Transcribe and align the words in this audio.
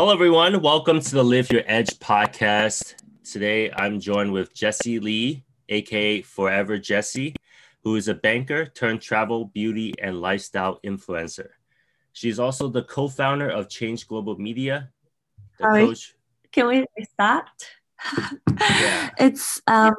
Hello, 0.00 0.14
everyone. 0.14 0.62
Welcome 0.62 0.98
to 0.98 1.14
the 1.14 1.22
Live 1.22 1.52
Your 1.52 1.62
Edge 1.66 1.90
podcast. 1.98 2.94
Today, 3.22 3.70
I'm 3.70 4.00
joined 4.00 4.32
with 4.32 4.54
Jesse 4.54 4.98
Lee, 4.98 5.44
aka 5.68 6.22
Forever 6.22 6.78
Jesse, 6.78 7.34
who 7.84 7.96
is 7.96 8.08
a 8.08 8.14
banker 8.14 8.64
turned 8.64 9.02
travel, 9.02 9.44
beauty, 9.44 9.92
and 10.00 10.22
lifestyle 10.22 10.80
influencer. 10.86 11.48
She's 12.14 12.38
also 12.38 12.68
the 12.68 12.84
co-founder 12.84 13.50
of 13.50 13.68
Change 13.68 14.08
Global 14.08 14.38
Media. 14.38 14.88
The 15.58 15.64
Sorry. 15.64 15.84
coach. 15.84 16.14
Can 16.50 16.68
we 16.68 16.86
restart? 16.96 17.50
Yeah. 18.58 19.10
It's 19.18 19.60
um 19.66 19.96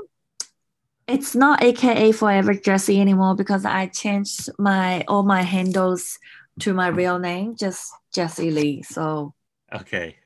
it's 1.08 1.36
not 1.36 1.62
AKA 1.62 2.12
Forever 2.14 2.56
Jesse 2.56 3.00
anymore 3.00 3.36
because 3.36 3.66
I 3.66 3.86
changed 3.86 4.50
my 4.58 5.04
all 5.08 5.22
my 5.22 5.44
handles 5.44 6.18
to 6.62 6.74
my 6.74 6.88
real 6.88 7.20
name, 7.20 7.56
just 7.56 7.94
Jesse 8.12 8.50
Lee. 8.50 8.82
So 8.82 9.36
Okay. 9.74 10.18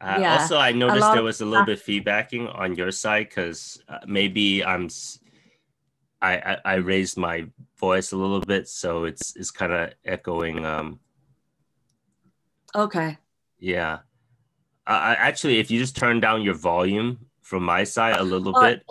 Uh, 0.00 0.18
Yeah, 0.20 0.34
also, 0.34 0.58
I 0.58 0.72
noticed 0.72 1.12
there 1.12 1.22
was 1.22 1.40
a 1.40 1.46
little 1.46 1.64
bit 1.66 1.78
feedbacking 1.80 2.52
on 2.54 2.74
your 2.76 2.90
side 2.92 3.28
because 3.30 3.80
uh, 3.88 3.98
maybe 4.06 4.62
I'm, 4.64 4.86
s- 4.86 5.18
I, 6.20 6.36
I 6.36 6.56
I 6.64 6.74
raised 6.76 7.16
my 7.16 7.46
voice 7.80 8.12
a 8.12 8.16
little 8.16 8.40
bit, 8.40 8.68
so 8.68 9.04
it's 9.04 9.34
it's 9.36 9.50
kind 9.50 9.72
of 9.72 9.94
echoing. 10.04 10.64
Um, 10.66 11.00
okay. 12.74 13.18
yeah. 13.58 14.00
I, 14.86 14.94
I 14.94 15.14
actually, 15.14 15.58
if 15.58 15.70
you 15.70 15.78
just 15.80 15.96
turn 15.96 16.20
down 16.20 16.42
your 16.42 16.54
volume 16.54 17.26
from 17.42 17.64
my 17.64 17.84
side 17.84 18.16
a 18.16 18.22
little 18.22 18.52
Oh, 18.54 18.60
bit, 18.60 18.82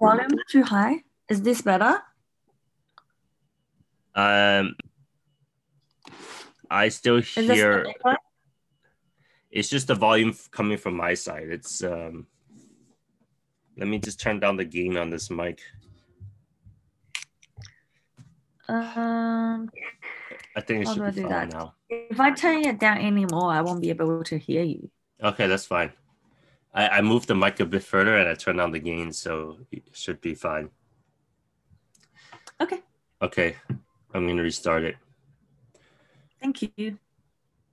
volume 0.00 0.38
too 0.48 0.62
high? 0.62 1.02
Is 1.28 1.42
this 1.42 1.60
better? 1.62 2.00
um, 4.14 4.76
I 6.70 6.88
still 6.88 7.20
hear. 7.20 7.86
It's 9.52 9.68
just 9.68 9.86
the 9.86 9.94
volume 9.94 10.34
coming 10.50 10.78
from 10.78 10.96
my 10.96 11.14
side. 11.14 11.48
It's 11.50 11.84
um. 11.84 12.26
Let 13.76 13.88
me 13.88 13.98
just 13.98 14.20
turn 14.20 14.40
down 14.40 14.56
the 14.56 14.64
gain 14.64 14.96
on 14.96 15.10
this 15.10 15.30
mic. 15.30 15.60
Um 18.68 19.70
I 20.56 20.60
think 20.60 20.82
it 20.82 20.88
should 20.88 21.14
be 21.14 21.22
fine 21.22 21.30
that? 21.30 21.52
now. 21.52 21.74
if 21.88 22.20
I 22.20 22.30
turn 22.32 22.64
it 22.64 22.78
down 22.78 22.98
anymore, 22.98 23.50
I 23.52 23.60
won't 23.60 23.80
be 23.80 23.90
able 23.90 24.22
to 24.24 24.38
hear 24.38 24.62
you. 24.62 24.90
Okay, 25.22 25.46
that's 25.46 25.66
fine. 25.66 25.92
I, 26.74 26.88
I 26.88 27.00
moved 27.02 27.28
the 27.28 27.34
mic 27.34 27.60
a 27.60 27.66
bit 27.66 27.82
further 27.82 28.16
and 28.16 28.28
I 28.28 28.34
turned 28.34 28.58
down 28.58 28.72
the 28.72 28.78
gain, 28.78 29.12
so 29.12 29.58
it 29.70 29.84
should 29.92 30.20
be 30.20 30.34
fine. 30.34 30.70
Okay. 32.60 32.80
Okay, 33.20 33.56
I'm 34.14 34.26
gonna 34.26 34.42
restart 34.42 34.84
it. 34.84 34.96
Thank 36.40 36.62
you. 36.76 36.98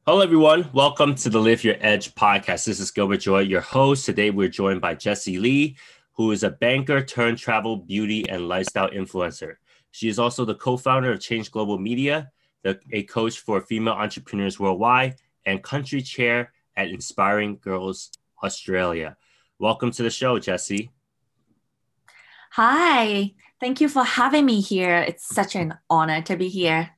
Hello, 0.09 0.21
everyone. 0.21 0.67
Welcome 0.73 1.13
to 1.13 1.29
the 1.29 1.37
Live 1.37 1.63
Your 1.63 1.75
Edge 1.81 2.15
podcast. 2.15 2.65
This 2.65 2.79
is 2.79 2.89
Gilbert 2.89 3.17
Joy, 3.17 3.41
your 3.41 3.61
host. 3.61 4.07
Today, 4.07 4.31
we're 4.31 4.47
joined 4.47 4.81
by 4.81 4.95
Jessie 4.95 5.37
Lee, 5.37 5.77
who 6.13 6.31
is 6.31 6.41
a 6.41 6.49
banker 6.49 7.03
turned 7.03 7.37
travel, 7.37 7.77
beauty, 7.77 8.27
and 8.27 8.47
lifestyle 8.47 8.89
influencer. 8.89 9.57
She 9.91 10.09
is 10.09 10.17
also 10.17 10.45
the 10.45 10.55
co 10.55 10.77
founder 10.77 11.11
of 11.11 11.19
Change 11.19 11.51
Global 11.51 11.77
Media, 11.77 12.31
the, 12.63 12.79
a 12.91 13.03
coach 13.03 13.37
for 13.37 13.61
female 13.61 13.93
entrepreneurs 13.93 14.59
worldwide, 14.59 15.17
and 15.45 15.61
country 15.61 16.01
chair 16.01 16.53
at 16.75 16.89
Inspiring 16.89 17.59
Girls 17.61 18.09
Australia. 18.43 19.15
Welcome 19.59 19.91
to 19.91 20.01
the 20.01 20.09
show, 20.09 20.39
Jessie. 20.39 20.89
Hi. 22.53 23.35
Thank 23.59 23.79
you 23.79 23.87
for 23.87 24.03
having 24.03 24.47
me 24.47 24.59
here. 24.59 25.05
It's 25.07 25.27
such 25.27 25.55
an 25.55 25.75
honor 25.87 26.23
to 26.23 26.35
be 26.35 26.49
here. 26.49 26.95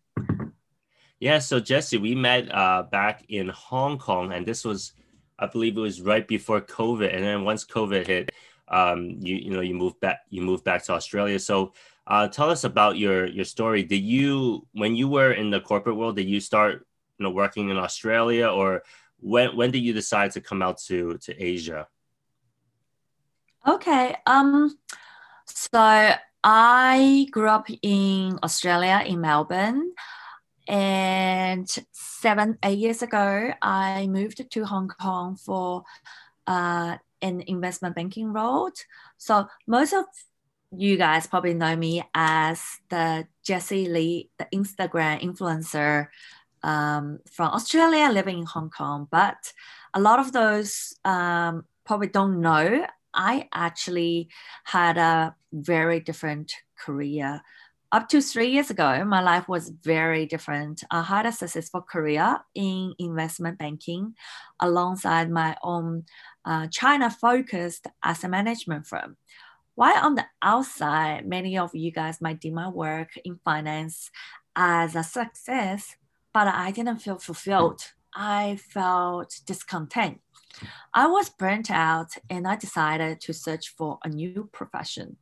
Yeah, 1.22 1.38
so 1.38 1.60
Jesse, 1.60 2.00
we 2.00 2.16
met 2.16 2.52
uh, 2.52 2.82
back 2.82 3.26
in 3.30 3.48
Hong 3.50 4.00
Kong, 4.00 4.34
and 4.34 4.44
this 4.44 4.66
was, 4.66 4.94
I 5.38 5.46
believe, 5.46 5.78
it 5.78 5.82
was 5.82 6.02
right 6.02 6.28
before 6.28 6.62
COVID. 6.62 7.14
And 7.14 7.24
then 7.24 7.44
once 7.46 7.64
COVID 7.64 8.08
hit, 8.08 8.32
um, 8.68 9.18
you 9.20 9.36
you 9.36 9.52
know 9.52 9.62
you 9.62 9.76
moved 9.76 10.00
back 10.00 10.22
you 10.30 10.42
moved 10.42 10.64
back 10.64 10.84
to 10.86 10.94
Australia. 10.94 11.38
So 11.38 11.74
uh, 12.08 12.28
tell 12.28 12.50
us 12.50 12.64
about 12.64 12.98
your 12.98 13.28
your 13.28 13.46
story. 13.46 13.84
Did 13.84 14.02
you 14.02 14.66
when 14.74 14.96
you 14.96 15.08
were 15.08 15.34
in 15.34 15.52
the 15.52 15.62
corporate 15.62 15.96
world, 15.96 16.16
did 16.16 16.28
you 16.28 16.40
start 16.40 16.88
you 17.20 17.24
know 17.24 17.30
working 17.30 17.70
in 17.70 17.78
Australia, 17.78 18.48
or 18.48 18.82
when 19.20 19.56
when 19.56 19.70
did 19.70 19.84
you 19.84 19.94
decide 19.94 20.32
to 20.32 20.42
come 20.42 20.64
out 20.64 20.80
to 20.88 21.20
to 21.20 21.40
Asia? 21.40 21.88
Okay. 23.68 24.16
Um, 24.26 24.76
so 25.46 26.14
I 26.44 27.28
grew 27.30 27.48
up 27.48 27.68
in 27.84 28.40
Australia, 28.42 29.04
in 29.06 29.22
Melbourne, 29.22 29.94
and 30.68 31.68
seven, 31.92 32.58
eight 32.64 32.78
years 32.78 33.02
ago, 33.02 33.52
I 33.62 34.08
moved 34.08 34.50
to 34.50 34.66
Hong 34.66 34.88
Kong 34.88 35.36
for 35.36 35.84
uh, 36.48 36.98
an 37.22 37.42
investment 37.48 37.96
banking 37.96 38.34
role. 38.34 38.72
So 39.18 39.48
most 39.68 39.94
of 39.94 40.06
you 40.72 40.98
guys 40.98 41.28
probably 41.28 41.54
know 41.54 41.76
me 41.76 42.04
as 42.14 42.64
the 42.90 43.28
Jessie 43.44 43.90
Lee, 43.90 44.30
the 44.38 44.48
Instagram 44.54 45.22
influencer 45.22 46.08
um, 46.64 47.20
from 47.32 47.52
Australia, 47.52 48.10
living 48.12 48.40
in 48.40 48.46
Hong 48.46 48.70
Kong. 48.70 49.08
But 49.12 49.54
a 49.94 50.00
lot 50.00 50.20
of 50.20 50.32
those 50.32 50.96
um, 51.04 51.66
probably 51.86 52.08
don't 52.08 52.40
know 52.40 52.86
I 53.14 53.50
actually 53.54 54.30
had 54.64 54.98
a 54.98 55.36
very 55.52 56.00
different 56.00 56.54
career. 56.78 57.42
Up 57.94 58.08
to 58.08 58.22
three 58.22 58.48
years 58.48 58.70
ago, 58.70 59.04
my 59.04 59.22
life 59.22 59.50
was 59.50 59.68
very 59.68 60.26
different. 60.26 60.82
I 60.90 61.02
had 61.02 61.26
a 61.26 61.32
successful 61.34 61.82
career 61.82 62.40
in 62.56 62.94
investment 63.00 63.58
banking 63.58 64.16
alongside 64.62 65.30
my 65.30 65.58
own 65.62 66.06
uh, 66.46 66.68
China 66.68 67.10
focused 67.10 67.88
asset 68.02 68.30
management 68.30 68.88
firm. 68.88 69.18
While 69.76 70.06
on 70.06 70.16
the 70.16 70.26
outside, 70.42 71.28
many 71.28 71.58
of 71.58 71.76
you 71.76 71.92
guys 71.92 72.22
might 72.22 72.40
deem 72.40 72.54
my 72.54 72.70
work 72.70 73.10
in 73.26 73.42
finance 73.44 74.10
as 74.56 74.96
a 74.96 75.04
success, 75.04 75.98
but 76.34 76.48
I 76.48 76.72
didn't 76.72 77.00
feel 77.00 77.20
fulfilled. 77.20 77.82
I 78.16 78.58
felt 78.74 79.42
discontent. 79.46 80.22
I 80.94 81.08
was 81.08 81.30
burnt 81.30 81.70
out 81.70 82.12
and 82.30 82.48
I 82.48 82.56
decided 82.56 83.20
to 83.22 83.34
search 83.34 83.76
for 83.78 84.00
a 84.06 84.08
new 84.08 84.50
profession. 84.54 85.18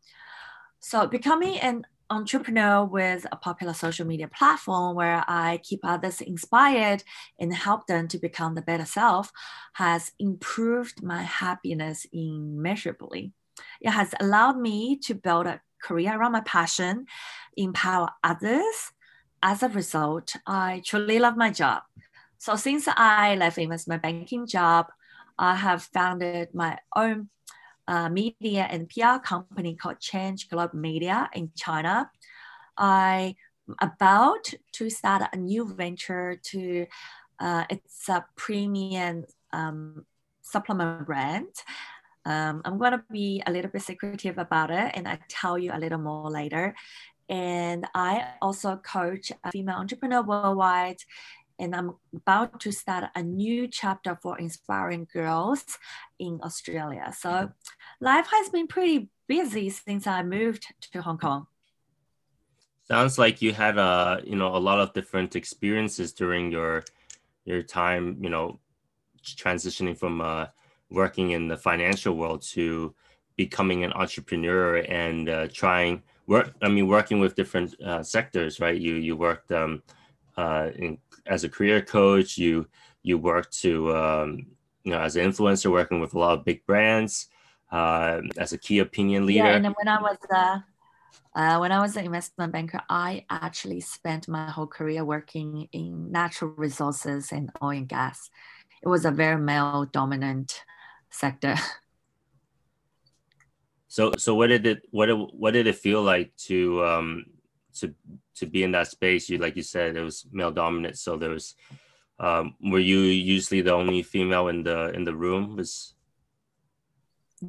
So, 0.80 1.08
becoming 1.08 1.60
an 1.60 1.86
entrepreneur 2.10 2.84
with 2.84 3.26
a 3.32 3.36
popular 3.36 3.74
social 3.74 4.06
media 4.06 4.28
platform 4.28 4.96
where 4.96 5.24
I 5.28 5.60
keep 5.64 5.82
others 5.84 6.22
inspired 6.22 7.04
and 7.40 7.54
help 7.54 7.88
them 7.88 8.08
to 8.10 8.18
become 8.18 8.56
the 8.56 8.62
better 8.62 8.86
self 8.86 9.32
has 9.74 10.12
improved 10.20 11.04
my 11.04 11.24
happiness 11.24 12.06
immeasurably. 12.12 13.34
It 13.82 13.92
has 13.92 14.14
allowed 14.20 14.58
me 14.58 14.98
to 15.04 15.14
build 15.14 15.46
a 15.48 15.62
career 15.82 16.18
around 16.18 16.34
my 16.34 16.42
passion, 16.42 17.06
empower 17.56 18.10
others. 18.24 18.92
As 19.42 19.64
a 19.64 19.70
result, 19.70 20.36
I 20.46 20.82
truly 20.86 21.20
love 21.20 21.38
my 21.38 21.50
job. 21.50 21.84
So 22.38 22.56
since 22.56 22.88
I 22.88 23.36
left 23.36 23.58
investment 23.58 24.02
banking 24.02 24.48
job, 24.48 24.88
I 25.38 25.56
have 25.56 25.84
founded 25.84 26.54
my 26.54 26.78
own 26.96 27.30
uh, 27.90 28.08
media 28.08 28.68
and 28.70 28.88
PR 28.88 29.18
company 29.18 29.76
called 29.76 30.00
Change 30.00 30.48
Global 30.48 30.78
Media 30.78 31.28
in 31.34 31.52
China. 31.56 32.10
I 32.78 33.36
about 33.82 34.54
to 34.74 34.90
start 34.90 35.24
a 35.34 35.38
new 35.38 35.66
venture 35.66 36.40
to 36.52 36.86
uh, 37.40 37.66
it's 37.70 38.08
a 38.10 38.26
premium 38.36 39.26
um, 39.54 40.06
supplement 40.42 41.06
brand. 41.06 41.56
Um, 42.26 42.62
I'm 42.64 42.78
going 42.78 42.92
to 42.92 43.04
be 43.12 43.42
a 43.48 43.52
little 43.52 43.72
bit 43.72 43.82
secretive 43.82 44.38
about 44.38 44.70
it 44.70 44.92
and 44.94 45.08
I 45.08 45.18
tell 45.28 45.58
you 45.58 45.72
a 45.74 45.80
little 45.80 45.98
more 45.98 46.30
later. 46.30 46.76
And 47.28 47.86
I 47.96 48.26
also 48.42 48.76
coach 48.78 49.32
a 49.44 49.52
female 49.52 49.78
entrepreneur 49.78 50.22
worldwide 50.22 50.98
and 51.60 51.76
I'm 51.76 51.96
about 52.16 52.60
to 52.62 52.72
start 52.72 53.06
a 53.16 53.22
new 53.22 53.68
chapter 53.68 54.18
for 54.22 54.40
inspiring 54.40 55.08
girls 55.12 55.64
in 56.18 56.40
Australia. 56.42 57.14
So 57.16 57.52
life 58.00 58.28
has 58.32 58.50
been 58.50 58.68
pretty 58.68 59.10
busy 59.28 59.70
since 59.70 60.08
I 60.08 60.24
moved 60.24 60.66
to 60.94 61.02
Hong 61.02 61.18
Kong. 61.18 61.48
Sounds 62.88 63.20
like 63.20 63.42
you 63.42 63.54
had 63.54 63.78
a 63.78 64.22
you 64.26 64.36
know 64.36 64.56
a 64.56 64.58
lot 64.58 64.80
of 64.80 64.94
different 64.94 65.36
experiences 65.36 66.12
during 66.14 66.52
your 66.52 66.84
your 67.46 67.62
time 67.62 68.18
you 68.20 68.30
know 68.30 68.60
transitioning 69.24 69.98
from 69.98 70.22
uh, 70.22 70.48
working 70.90 71.32
in 71.32 71.48
the 71.48 71.58
financial 71.58 72.16
world 72.16 72.42
to 72.42 72.96
becoming 73.38 73.84
an 73.84 73.94
entrepreneur 73.94 74.78
and 74.78 75.30
uh, 75.30 75.48
trying 75.54 76.02
work. 76.28 76.54
I 76.62 76.68
mean, 76.70 76.88
working 76.88 77.20
with 77.20 77.36
different 77.36 77.80
uh, 77.82 78.04
sectors, 78.04 78.60
right? 78.60 78.80
You 78.80 78.96
you 78.96 79.16
worked 79.16 79.52
um, 79.52 79.84
uh, 80.40 80.72
in, 80.76 80.98
as 81.26 81.44
a 81.44 81.50
career 81.50 81.82
coach. 81.82 82.38
You 82.38 82.68
you 83.04 83.18
worked 83.18 83.54
to 83.62 83.72
um, 83.96 84.48
you 84.84 84.92
know 84.92 85.02
as 85.02 85.16
an 85.16 85.30
influencer, 85.30 85.72
working 85.72 86.00
with 86.00 86.14
a 86.14 86.20
lot 86.20 86.38
of 86.38 86.46
big 86.46 86.66
brands. 86.66 87.28
Uh, 87.72 88.22
as 88.40 88.52
a 88.52 88.58
key 88.58 88.80
opinion 88.80 89.28
leader. 89.28 89.46
Yeah, 89.46 89.56
and 89.58 89.66
then 89.66 89.76
when 89.78 89.88
I 89.88 90.02
was 90.02 90.18
uh, 90.34 90.58
uh, 91.36 91.58
when 91.60 91.72
I 91.72 91.80
was 91.80 91.96
an 91.98 92.06
investment 92.06 92.52
banker, 92.52 92.82
I 92.90 93.26
actually 93.30 93.82
spent 93.82 94.28
my 94.28 94.50
whole 94.50 94.66
career 94.66 95.06
working 95.06 95.70
in 95.72 96.12
natural 96.12 96.50
resources 96.58 97.32
and 97.32 97.52
oil 97.62 97.78
and 97.78 97.88
gas. 97.88 98.32
it 98.82 98.88
was 98.88 99.06
a 99.06 99.12
very 99.12 99.40
male 99.40 99.86
dominant 99.86 100.64
sector. 101.12 101.56
So 103.92 104.14
so 104.18 104.36
what 104.36 104.48
did 104.54 104.68
it 104.68 104.80
what 104.92 105.08
did, 105.08 105.18
what 105.18 105.52
did 105.58 105.66
it 105.66 105.76
feel 105.76 106.04
like 106.04 106.30
to 106.46 106.86
um 106.86 107.26
to 107.76 107.94
to 108.36 108.46
be 108.46 108.64
in 108.64 108.72
that 108.72 108.88
space? 108.88 109.30
You 109.30 109.38
like 109.38 109.56
you 109.56 109.64
said 109.64 109.96
it 109.96 110.04
was 110.04 110.26
male 110.32 110.52
dominant, 110.52 110.98
so 110.98 111.18
there 111.18 111.32
was 111.32 111.56
um 112.20 112.56
were 112.62 112.80
you 112.80 113.00
usually 113.00 113.62
the 113.62 113.74
only 113.74 114.04
female 114.04 114.48
in 114.48 114.64
the 114.64 114.92
in 114.94 115.04
the 115.04 115.16
room? 115.16 115.56
Was 115.56 115.94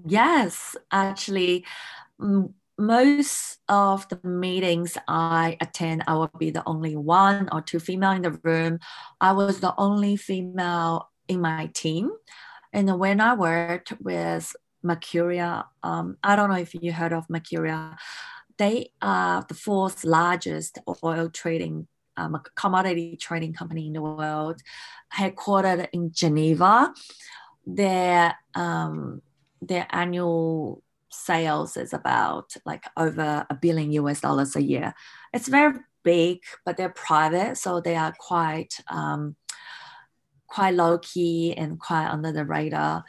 Yes, 0.07 0.77
actually 0.93 1.65
most 2.79 3.59
of 3.69 4.09
the 4.09 4.19
meetings 4.27 4.97
I 5.07 5.57
attend, 5.61 6.05
I 6.07 6.15
will 6.15 6.31
be 6.39 6.51
the 6.51 6.63
only 6.67 6.97
one 6.97 7.49
or 7.53 7.61
two 7.61 7.81
female 7.81 8.13
in 8.13 8.23
the 8.23 8.39
room. 8.43 8.79
I 9.21 9.33
was 9.33 9.61
the 9.61 9.75
only 9.77 10.17
female 10.17 11.11
in 11.29 11.41
my 11.41 11.67
team. 11.75 12.11
And 12.73 12.99
when 12.99 13.21
I 13.21 13.35
worked 13.35 13.93
with 14.01 14.55
Mercuria. 14.85 15.65
Um, 15.83 16.17
I 16.23 16.37
don't 16.37 16.51
know 16.51 16.57
if 16.57 16.75
you 16.75 16.93
heard 16.93 17.13
of 17.13 17.29
Mercuria. 17.29 17.97
They 18.61 18.93
are 19.01 19.43
the 19.49 19.55
fourth 19.55 20.05
largest 20.05 20.79
oil 21.03 21.31
trading 21.31 21.89
um, 22.19 22.39
commodity 22.55 23.17
trading 23.17 23.55
company 23.55 23.87
in 23.87 23.95
the 23.95 24.03
world, 24.03 24.61
headquartered 25.17 25.89
in 25.95 26.13
Geneva. 26.13 26.93
Their 27.67 28.37
um, 28.55 29.23
their 29.63 29.87
annual 29.89 30.83
sales 31.09 31.79
is 31.79 31.95
about 31.95 32.55
like 32.67 32.85
over 32.99 33.47
a 33.49 33.55
billion 33.55 33.93
US 33.93 34.21
dollars 34.21 34.55
a 34.55 34.63
year. 34.63 34.93
It's 35.33 35.49
very 35.49 35.79
big, 36.03 36.41
but 36.67 36.77
they're 36.77 36.91
private, 36.91 37.57
so 37.57 37.81
they 37.81 37.97
are 37.97 38.15
quite 38.19 38.79
um, 38.89 39.37
quite 40.49 40.75
low 40.75 40.99
key 40.99 41.55
and 41.57 41.81
quite 41.81 42.09
under 42.09 42.31
the 42.31 42.45
radar. 42.45 43.05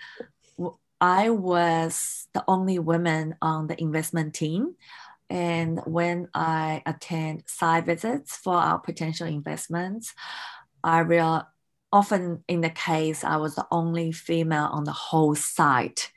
I 1.02 1.32
was 1.32 2.28
the 2.34 2.46
only 2.48 2.80
woman 2.80 3.36
on 3.42 3.68
the 3.68 3.82
investment 3.82 4.34
team. 4.34 4.76
And 5.32 5.80
when 5.86 6.28
I 6.34 6.84
attend 6.86 7.44
site 7.48 7.86
visits 7.86 8.36
for 8.36 8.54
our 8.54 8.80
potential 8.80 9.28
investments, 9.28 10.14
I 10.84 11.00
real 11.00 11.48
often 11.94 12.44
in 12.50 12.60
the 12.60 12.70
case 12.70 13.24
I 13.24 13.38
was 13.38 13.56
the 13.56 13.66
only 13.72 14.12
female 14.12 14.70
on 14.74 14.84
the 14.84 14.92
whole 14.92 15.34
site. 15.36 16.12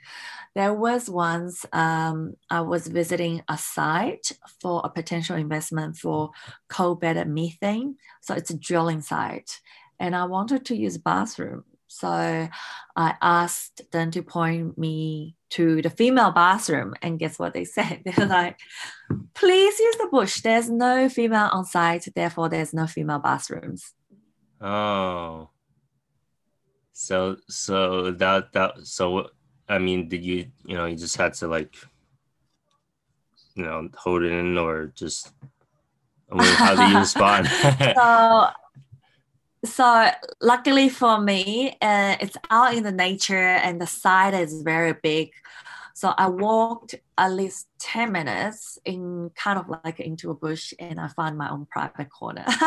There 0.56 0.74
was 0.74 1.08
once 1.08 1.64
um, 1.72 2.34
I 2.50 2.62
was 2.62 2.88
visiting 2.88 3.42
a 3.48 3.56
site 3.56 4.32
for 4.60 4.80
a 4.82 4.90
potential 4.90 5.36
investment 5.36 5.96
for 5.96 6.30
coal-bedded 6.68 7.28
methane. 7.28 7.96
So 8.20 8.34
it's 8.34 8.50
a 8.50 8.58
drilling 8.58 9.00
site, 9.00 9.60
and 10.00 10.16
I 10.16 10.24
wanted 10.24 10.64
to 10.66 10.76
use 10.76 10.98
bathroom. 10.98 11.62
So 11.86 12.48
I 12.96 13.14
asked 13.22 13.82
them 13.92 14.10
to 14.10 14.22
point 14.22 14.76
me 14.76 15.36
to 15.54 15.82
the 15.82 15.90
female 15.90 16.32
bathroom, 16.32 16.94
and 17.00 17.18
guess 17.18 17.38
what 17.38 17.54
they 17.54 17.64
said? 17.64 18.02
They're 18.04 18.26
like, 18.26 18.58
please 19.34 19.78
use 19.78 19.96
the 19.96 20.08
bush. 20.10 20.40
There's 20.40 20.68
no 20.68 21.08
female 21.08 21.48
on 21.52 21.64
site, 21.64 22.06
therefore, 22.14 22.48
there's 22.48 22.74
no 22.74 22.86
female 22.86 23.20
bathrooms. 23.20 23.92
Oh. 24.60 25.50
So, 26.92 27.36
so 27.48 28.10
that, 28.12 28.52
that, 28.52 28.86
so, 28.86 29.28
I 29.68 29.78
mean, 29.78 30.08
did 30.08 30.24
you, 30.24 30.46
you 30.64 30.76
know, 30.76 30.86
you 30.86 30.96
just 30.96 31.16
had 31.16 31.34
to 31.34 31.48
like, 31.48 31.74
you 33.54 33.64
know, 33.64 33.88
hold 33.96 34.22
it 34.22 34.32
in 34.32 34.58
or 34.58 34.92
just, 34.94 35.32
I 36.30 36.36
mean, 36.36 36.54
how 36.54 36.74
do 36.74 36.92
you 36.92 36.98
respond? 37.04 37.46
so 37.48 38.48
so 39.64 40.10
luckily 40.40 40.88
for 40.88 41.20
me, 41.20 41.76
uh, 41.80 42.16
it's 42.20 42.36
out 42.50 42.74
in 42.74 42.82
the 42.82 42.92
nature 42.92 43.34
and 43.36 43.80
the 43.80 43.86
site 43.86 44.34
is 44.34 44.62
very 44.62 44.94
big. 44.94 45.32
So 45.94 46.12
I 46.18 46.28
walked 46.28 46.96
at 47.16 47.32
least 47.32 47.68
10 47.78 48.10
minutes 48.10 48.78
in 48.84 49.30
kind 49.36 49.58
of 49.58 49.68
like 49.68 50.00
into 50.00 50.30
a 50.30 50.34
bush 50.34 50.74
and 50.78 51.00
I 51.00 51.08
found 51.08 51.38
my 51.38 51.50
own 51.50 51.66
private 51.66 52.10
corner. 52.10 52.44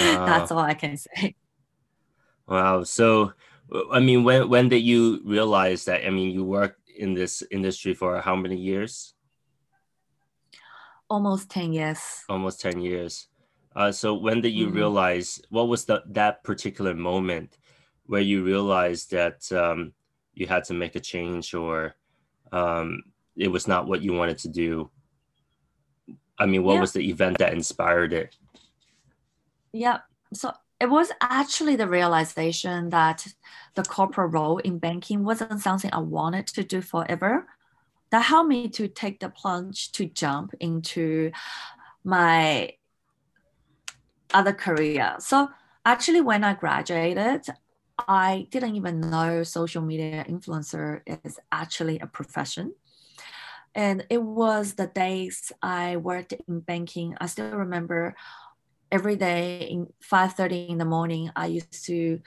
That's 0.00 0.50
all 0.50 0.60
I 0.60 0.74
can 0.74 0.96
say. 0.96 1.34
Wow. 2.46 2.84
So, 2.84 3.32
I 3.92 4.00
mean, 4.00 4.24
when, 4.24 4.48
when 4.48 4.68
did 4.68 4.82
you 4.82 5.20
realize 5.24 5.84
that? 5.84 6.06
I 6.06 6.10
mean, 6.10 6.30
you 6.30 6.42
worked 6.42 6.80
in 6.96 7.14
this 7.14 7.42
industry 7.50 7.94
for 7.94 8.20
how 8.20 8.34
many 8.34 8.56
years? 8.56 9.14
Almost 11.08 11.50
10 11.50 11.72
years. 11.72 12.00
Almost 12.28 12.60
10 12.60 12.80
years. 12.80 13.26
Uh, 13.74 13.92
so 13.92 14.14
when 14.14 14.40
did 14.40 14.50
you 14.50 14.66
mm-hmm. 14.66 14.76
realize 14.76 15.40
what 15.50 15.68
was 15.68 15.84
the 15.84 16.02
that 16.08 16.42
particular 16.42 16.94
moment 16.94 17.58
where 18.06 18.20
you 18.20 18.42
realized 18.44 19.12
that 19.12 19.50
um, 19.52 19.92
you 20.34 20.46
had 20.46 20.64
to 20.64 20.74
make 20.74 20.96
a 20.96 21.00
change 21.00 21.54
or 21.54 21.94
um, 22.50 23.02
it 23.36 23.48
was 23.48 23.68
not 23.68 23.86
what 23.86 24.02
you 24.02 24.12
wanted 24.12 24.38
to 24.38 24.48
do? 24.48 24.90
I 26.38 26.46
mean, 26.46 26.64
what 26.64 26.74
yeah. 26.74 26.80
was 26.80 26.92
the 26.92 27.08
event 27.08 27.38
that 27.38 27.52
inspired 27.52 28.12
it? 28.12 28.34
Yeah. 29.72 29.98
So 30.32 30.52
it 30.80 30.88
was 30.88 31.12
actually 31.20 31.76
the 31.76 31.86
realization 31.86 32.90
that 32.90 33.26
the 33.74 33.82
corporate 33.82 34.32
role 34.32 34.58
in 34.58 34.78
banking 34.78 35.22
wasn't 35.22 35.60
something 35.60 35.90
I 35.92 35.98
wanted 36.00 36.46
to 36.48 36.64
do 36.64 36.80
forever. 36.80 37.46
That 38.10 38.22
helped 38.22 38.48
me 38.48 38.68
to 38.70 38.88
take 38.88 39.20
the 39.20 39.28
plunge 39.28 39.92
to 39.92 40.06
jump 40.06 40.54
into 40.58 41.30
my 42.02 42.72
other 44.32 44.52
career. 44.52 45.16
So 45.18 45.48
actually, 45.84 46.20
when 46.20 46.44
I 46.44 46.54
graduated, 46.54 47.46
I 47.98 48.46
didn't 48.50 48.76
even 48.76 49.00
know 49.00 49.42
social 49.42 49.82
media 49.82 50.24
influencer 50.28 51.00
is 51.24 51.38
actually 51.52 51.98
a 51.98 52.06
profession. 52.06 52.74
And 53.74 54.04
it 54.10 54.22
was 54.22 54.74
the 54.74 54.86
days 54.86 55.52
I 55.62 55.96
worked 55.96 56.32
in 56.32 56.60
banking. 56.60 57.16
I 57.20 57.26
still 57.26 57.52
remember 57.52 58.16
every 58.90 59.16
day 59.16 59.68
in 59.70 59.86
5.30 60.02 60.70
in 60.70 60.78
the 60.78 60.84
morning, 60.84 61.30
I 61.36 61.46
used 61.46 61.84
to 61.86 62.20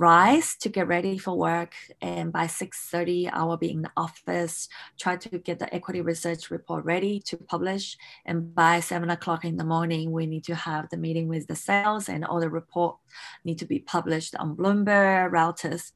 rise 0.00 0.56
to 0.56 0.70
get 0.70 0.88
ready 0.88 1.18
for 1.18 1.36
work. 1.36 1.74
And 2.00 2.32
by 2.32 2.46
6.30, 2.46 3.30
I 3.30 3.44
will 3.44 3.58
be 3.58 3.70
in 3.70 3.82
the 3.82 3.92
office, 3.98 4.66
try 4.98 5.16
to 5.16 5.38
get 5.38 5.58
the 5.58 5.72
equity 5.74 6.00
research 6.00 6.50
report 6.50 6.86
ready 6.86 7.20
to 7.26 7.36
publish. 7.36 7.98
And 8.24 8.54
by 8.54 8.80
seven 8.80 9.10
o'clock 9.10 9.44
in 9.44 9.58
the 9.58 9.64
morning, 9.64 10.10
we 10.10 10.26
need 10.26 10.44
to 10.44 10.54
have 10.54 10.88
the 10.88 10.96
meeting 10.96 11.28
with 11.28 11.46
the 11.48 11.54
sales 11.54 12.08
and 12.08 12.24
all 12.24 12.40
the 12.40 12.48
report 12.48 12.96
need 13.44 13.58
to 13.58 13.66
be 13.66 13.78
published 13.78 14.34
on 14.36 14.56
Bloomberg, 14.56 15.30
Reuters. 15.30 15.92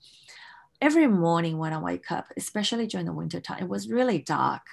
Every 0.82 1.06
morning 1.06 1.56
when 1.56 1.72
I 1.72 1.78
wake 1.78 2.12
up, 2.12 2.26
especially 2.36 2.86
during 2.86 3.06
the 3.06 3.12
winter 3.12 3.40
time, 3.40 3.62
it 3.62 3.68
was 3.70 3.88
really 3.88 4.18
dark. 4.18 4.66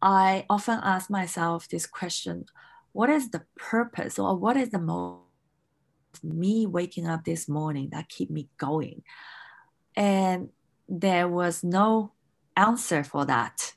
I 0.00 0.46
often 0.48 0.78
ask 0.82 1.10
myself 1.10 1.68
this 1.68 1.86
question, 1.86 2.46
what 2.92 3.10
is 3.10 3.30
the 3.30 3.42
purpose 3.56 4.20
or 4.20 4.36
what 4.36 4.56
is 4.56 4.70
the 4.70 4.78
most 4.78 5.31
me 6.22 6.66
waking 6.66 7.06
up 7.06 7.24
this 7.24 7.48
morning 7.48 7.90
that 7.92 8.08
keep 8.08 8.30
me 8.30 8.48
going. 8.58 9.02
And 9.96 10.50
there 10.88 11.28
was 11.28 11.62
no 11.62 12.12
answer 12.56 13.04
for 13.04 13.24
that. 13.24 13.72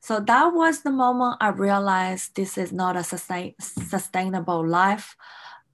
So 0.00 0.18
that 0.20 0.54
was 0.54 0.80
the 0.80 0.90
moment 0.90 1.36
i 1.40 1.48
realized 1.48 2.34
this 2.34 2.56
is 2.56 2.72
not 2.72 2.96
a 2.96 3.04
sustain, 3.04 3.54
sustainable 3.60 4.66
life 4.66 5.14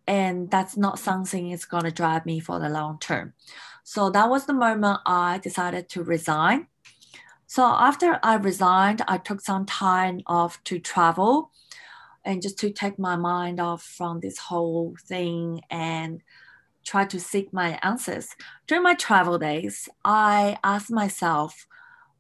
and 0.07 0.51
that's 0.51 0.77
not 0.77 0.99
something 0.99 1.51
that's 1.51 1.65
going 1.65 1.85
to 1.85 1.91
drive 1.91 2.27
me 2.27 2.41
for 2.41 2.59
the 2.59 2.69
long 2.69 2.99
term. 2.99 3.35
So 3.85 4.11
that 4.11 4.29
was 4.29 4.47
the 4.47 4.53
moment 4.53 5.01
i 5.07 5.39
decided 5.39 5.89
to 5.91 6.03
resign. 6.03 6.67
So 7.47 7.65
after 7.65 8.19
i 8.23 8.35
resigned 8.35 9.03
i 9.07 9.19
took 9.19 9.41
some 9.41 9.65
time 9.65 10.21
off 10.27 10.63
to 10.65 10.81
travel 10.81 11.53
and 12.27 12.43
just 12.43 12.59
to 12.59 12.71
take 12.71 12.99
my 12.99 13.17
mind 13.17 13.61
off 13.61 13.83
from 13.83 14.21
this 14.21 14.37
whole 14.37 14.97
thing 15.07 15.63
and 15.71 16.23
try 16.85 17.05
to 17.07 17.19
seek 17.19 17.53
my 17.53 17.79
answers. 17.83 18.29
During 18.67 18.83
my 18.83 18.95
travel 18.95 19.39
days, 19.39 19.89
I 20.05 20.59
asked 20.63 20.91
myself 20.91 21.67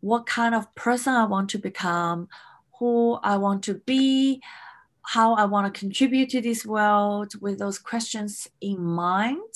what 0.00 0.26
kind 0.26 0.54
of 0.54 0.72
person 0.74 1.12
I 1.14 1.26
want 1.26 1.50
to 1.50 1.58
become, 1.58 2.28
who 2.78 3.18
I 3.22 3.36
want 3.36 3.62
to 3.64 3.74
be, 3.74 4.40
how 5.02 5.34
I 5.34 5.44
want 5.44 5.72
to 5.72 5.78
contribute 5.78 6.30
to 6.30 6.40
this 6.40 6.64
world. 6.64 7.32
With 7.40 7.58
those 7.58 7.78
questions 7.78 8.48
in 8.60 8.82
mind, 8.82 9.54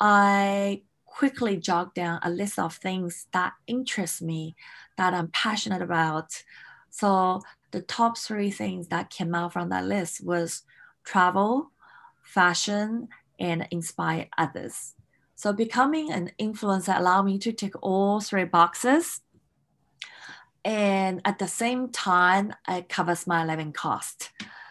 I 0.00 0.82
quickly 1.04 1.56
jot 1.56 1.94
down 1.94 2.20
a 2.22 2.30
list 2.30 2.58
of 2.58 2.74
things 2.74 3.26
that 3.32 3.54
interest 3.66 4.22
me, 4.22 4.54
that 4.96 5.14
I'm 5.14 5.28
passionate 5.28 5.82
about. 5.82 6.42
So 6.90 7.42
the 7.76 7.82
top 7.82 8.16
three 8.16 8.50
things 8.50 8.88
that 8.88 9.10
came 9.10 9.34
out 9.34 9.52
from 9.52 9.68
that 9.68 9.84
list 9.84 10.24
was 10.24 10.62
travel, 11.04 11.72
fashion, 12.22 13.06
and 13.38 13.68
inspire 13.70 14.28
others. 14.38 14.94
So 15.34 15.52
becoming 15.52 16.10
an 16.10 16.30
influencer 16.40 16.98
allowed 16.98 17.24
me 17.24 17.38
to 17.40 17.52
tick 17.52 17.74
all 17.82 18.22
three 18.22 18.44
boxes. 18.44 19.20
And 20.64 21.20
at 21.26 21.38
the 21.38 21.46
same 21.46 21.90
time, 21.90 22.54
it 22.66 22.88
covers 22.88 23.26
my 23.26 23.44
living 23.44 23.74
cost. 23.74 24.30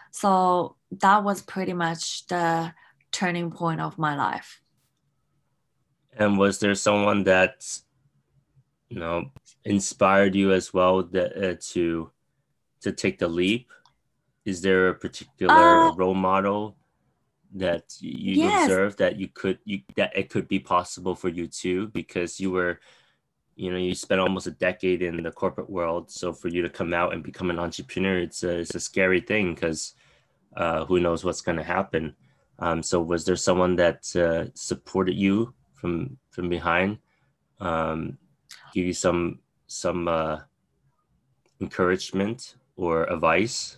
So 0.09 0.75
that 0.89 1.23
was 1.23 1.43
pretty 1.43 1.73
much 1.73 2.25
the 2.25 2.73
turning 3.11 3.51
point 3.51 3.81
of 3.81 3.99
my 3.99 4.15
life. 4.15 4.61
And 6.13 6.39
was 6.39 6.57
there 6.57 6.73
someone 6.73 7.23
that, 7.25 7.67
you 8.89 8.97
know, 8.97 9.29
inspired 9.63 10.33
you 10.33 10.53
as 10.53 10.73
well 10.73 11.03
that 11.03 11.37
uh, 11.37 11.55
to 11.73 12.09
to 12.85 12.91
take 12.93 13.19
the 13.19 13.27
leap? 13.27 13.71
Is 14.45 14.61
there 14.61 14.89
a 14.89 14.95
particular 14.95 15.53
uh, 15.53 15.95
role 15.95 16.15
model 16.15 16.77
that 17.55 17.95
you 17.99 18.43
yes. 18.43 18.65
observed 18.65 18.97
that 18.99 19.17
you 19.17 19.27
could 19.27 19.57
you 19.65 19.81
that 19.95 20.15
it 20.15 20.29
could 20.29 20.47
be 20.47 20.59
possible 20.59 21.15
for 21.15 21.29
you 21.29 21.47
too 21.47 21.87
because 21.87 22.39
you 22.39 22.51
were 22.51 22.79
you 23.55 23.71
know 23.71 23.77
you 23.77 23.95
spent 23.95 24.19
almost 24.19 24.47
a 24.47 24.51
decade 24.51 25.01
in 25.01 25.23
the 25.23 25.31
corporate 25.31 25.69
world 25.69 26.11
so 26.11 26.33
for 26.33 26.49
you 26.49 26.61
to 26.61 26.69
come 26.69 26.93
out 26.93 27.13
and 27.13 27.23
become 27.23 27.49
an 27.49 27.59
entrepreneur 27.59 28.19
it's 28.19 28.43
a, 28.43 28.59
it's 28.59 28.75
a 28.75 28.79
scary 28.79 29.21
thing 29.21 29.55
because 29.55 29.93
uh, 30.57 30.83
who 30.85 30.99
knows 30.99 31.23
what's 31.23 31.41
going 31.41 31.57
to 31.57 31.63
happen 31.63 32.13
um, 32.59 32.83
so 32.83 33.01
was 33.01 33.23
there 33.23 33.37
someone 33.37 33.75
that 33.77 34.13
uh, 34.17 34.51
supported 34.53 35.15
you 35.15 35.53
from 35.73 36.17
from 36.29 36.49
behind 36.49 36.97
um, 37.61 38.17
give 38.73 38.85
you 38.85 38.93
some 38.93 39.39
some 39.67 40.09
uh, 40.09 40.39
encouragement 41.61 42.55
or 42.75 43.05
advice 43.11 43.77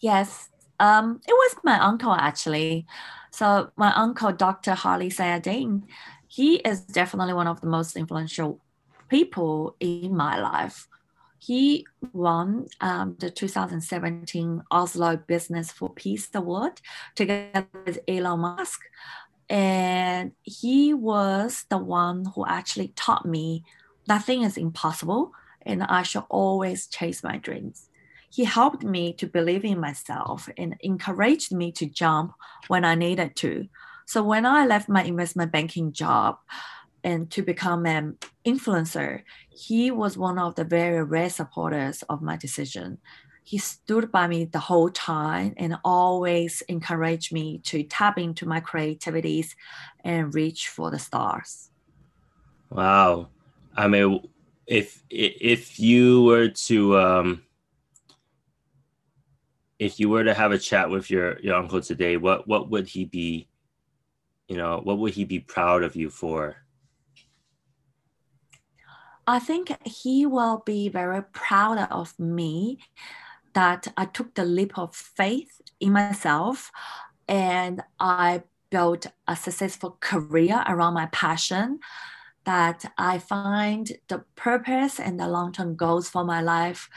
yes 0.00 0.48
um, 0.80 1.20
it 1.28 1.32
was 1.32 1.56
my 1.62 1.78
uncle 1.78 2.12
actually 2.12 2.86
so 3.30 3.70
my 3.76 3.92
uncle 3.94 4.32
dr 4.32 4.74
harley 4.74 5.10
Seyedin 5.10 5.82
he 6.32 6.56
is 6.56 6.80
definitely 6.80 7.34
one 7.34 7.46
of 7.46 7.60
the 7.60 7.66
most 7.66 7.94
influential 7.94 8.58
people 9.12 9.76
in 9.80 10.16
my 10.16 10.40
life. 10.40 10.88
He 11.38 11.86
won 12.14 12.68
um, 12.80 13.16
the 13.18 13.30
2017 13.30 14.62
Oslo 14.70 15.18
Business 15.18 15.70
for 15.70 15.90
Peace 15.90 16.30
Award 16.34 16.80
together 17.14 17.68
with 17.84 17.98
Elon 18.08 18.40
Musk. 18.40 18.80
And 19.50 20.32
he 20.42 20.94
was 20.94 21.66
the 21.68 21.76
one 21.76 22.24
who 22.34 22.46
actually 22.46 22.88
taught 22.96 23.26
me 23.26 23.64
nothing 24.08 24.42
is 24.42 24.56
impossible 24.56 25.32
and 25.64 25.82
I 25.82 26.02
shall 26.02 26.26
always 26.28 26.86
chase 26.86 27.22
my 27.22 27.38
dreams. 27.38 27.88
He 28.30 28.44
helped 28.44 28.82
me 28.82 29.12
to 29.14 29.26
believe 29.26 29.64
in 29.64 29.78
myself 29.78 30.48
and 30.56 30.76
encouraged 30.80 31.52
me 31.52 31.70
to 31.72 31.86
jump 31.86 32.32
when 32.68 32.84
I 32.84 32.94
needed 32.94 33.36
to. 33.36 33.68
So 34.06 34.22
when 34.22 34.46
I 34.46 34.66
left 34.66 34.88
my 34.88 35.04
investment 35.04 35.52
banking 35.52 35.92
job 35.92 36.38
and 37.04 37.30
to 37.30 37.42
become 37.42 37.84
an 37.84 38.16
influencer, 38.46 39.22
he 39.50 39.90
was 39.90 40.16
one 40.16 40.38
of 40.38 40.54
the 40.54 40.64
very 40.64 41.02
rare 41.04 41.30
supporters 41.30 42.02
of 42.08 42.22
my 42.22 42.36
decision. 42.36 42.98
He 43.44 43.58
stood 43.58 44.10
by 44.10 44.28
me 44.28 44.44
the 44.44 44.60
whole 44.60 44.88
time 44.88 45.54
and 45.56 45.76
always 45.84 46.62
encouraged 46.68 47.32
me 47.32 47.58
to 47.64 47.82
tap 47.82 48.18
into 48.18 48.46
my 48.46 48.60
creativities 48.60 49.56
and 50.04 50.34
reach 50.34 50.68
for 50.68 50.90
the 50.90 50.98
stars. 50.98 51.70
Wow. 52.70 53.28
I 53.76 53.88
mean, 53.88 54.20
if 54.72 55.02
if 55.10 55.78
you 55.78 56.22
were 56.24 56.48
to 56.48 56.98
um, 56.98 57.42
if 59.78 60.00
you 60.00 60.08
were 60.08 60.24
to 60.24 60.32
have 60.32 60.52
a 60.52 60.58
chat 60.58 60.88
with 60.88 61.10
your 61.10 61.38
your 61.40 61.56
uncle 61.56 61.82
today, 61.82 62.16
what 62.16 62.48
what 62.48 62.70
would 62.70 62.88
he 62.88 63.04
be 63.04 63.48
you 64.48 64.56
know, 64.56 64.80
what 64.84 64.98
would 64.98 65.14
he 65.14 65.24
be 65.24 65.40
proud 65.40 65.82
of 65.82 65.96
you 65.96 66.10
for? 66.10 66.56
I 69.26 69.38
think 69.38 69.74
he 69.86 70.26
will 70.26 70.62
be 70.66 70.88
very 70.88 71.22
proud 71.22 71.78
of 71.90 72.18
me 72.18 72.78
that 73.54 73.88
I 73.96 74.06
took 74.06 74.34
the 74.34 74.44
leap 74.44 74.78
of 74.78 74.94
faith 74.94 75.60
in 75.80 75.92
myself 75.92 76.70
and 77.28 77.82
I 78.00 78.42
built 78.70 79.06
a 79.28 79.36
successful 79.36 79.96
career 80.00 80.62
around 80.66 80.94
my 80.94 81.06
passion 81.06 81.78
that 82.44 82.92
I 82.98 83.18
find 83.18 83.90
the 84.08 84.24
purpose 84.34 84.98
and 84.98 85.18
the 85.18 85.28
long-term 85.28 85.76
goals 85.76 86.08
for 86.08 86.24
my 86.24 86.40
life 86.40 86.88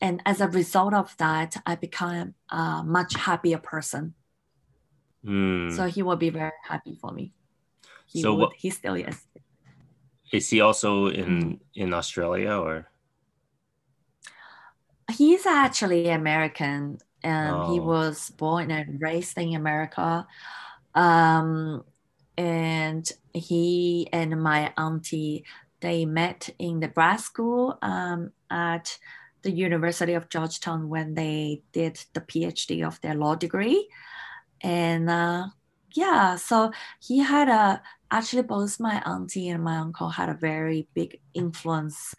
and 0.00 0.22
as 0.24 0.40
a 0.40 0.48
result 0.48 0.94
of 0.94 1.16
that 1.18 1.56
I 1.66 1.76
become 1.76 2.34
a 2.48 2.82
much 2.84 3.14
happier 3.14 3.58
person. 3.58 4.14
Mm. 5.24 5.74
So 5.76 5.86
he 5.86 6.02
will 6.02 6.16
be 6.16 6.30
very 6.30 6.52
happy 6.64 6.96
for 7.00 7.12
me. 7.12 7.32
He 8.06 8.22
so 8.22 8.34
would, 8.34 8.40
what, 8.40 8.52
he 8.56 8.70
still 8.70 8.94
is. 8.94 9.26
Is 10.32 10.48
he 10.48 10.60
also 10.60 11.08
in 11.08 11.60
in 11.74 11.92
Australia 11.92 12.52
or? 12.52 12.88
He's 15.12 15.44
actually 15.44 16.08
American. 16.08 16.98
and 17.22 17.54
oh. 17.54 17.72
He 17.72 17.80
was 17.80 18.30
born 18.30 18.70
and 18.70 19.00
raised 19.00 19.36
in 19.36 19.54
America. 19.54 20.26
Um, 20.94 21.84
and 22.40 23.12
he 23.34 24.08
and 24.14 24.42
my 24.42 24.72
auntie 24.78 25.44
they 25.80 26.06
met 26.06 26.48
in 26.58 26.80
the 26.80 26.88
grad 26.88 27.20
school 27.20 27.78
um, 27.82 28.32
at 28.50 28.98
the 29.42 29.50
University 29.50 30.14
of 30.14 30.30
Georgetown 30.30 30.88
when 30.88 31.12
they 31.14 31.62
did 31.72 32.02
the 32.14 32.20
PhD 32.22 32.86
of 32.86 32.98
their 33.02 33.14
law 33.14 33.34
degree. 33.34 33.88
And 34.62 35.10
uh, 35.10 35.48
yeah 35.94 36.36
so 36.36 36.70
he 37.00 37.18
had 37.18 37.48
a 37.48 37.82
actually 38.10 38.42
both 38.42 38.80
my 38.80 39.02
auntie 39.04 39.50
and 39.50 39.62
my 39.62 39.76
uncle 39.76 40.08
had 40.08 40.30
a 40.30 40.34
very 40.34 40.88
big 40.94 41.20
influence 41.34 42.14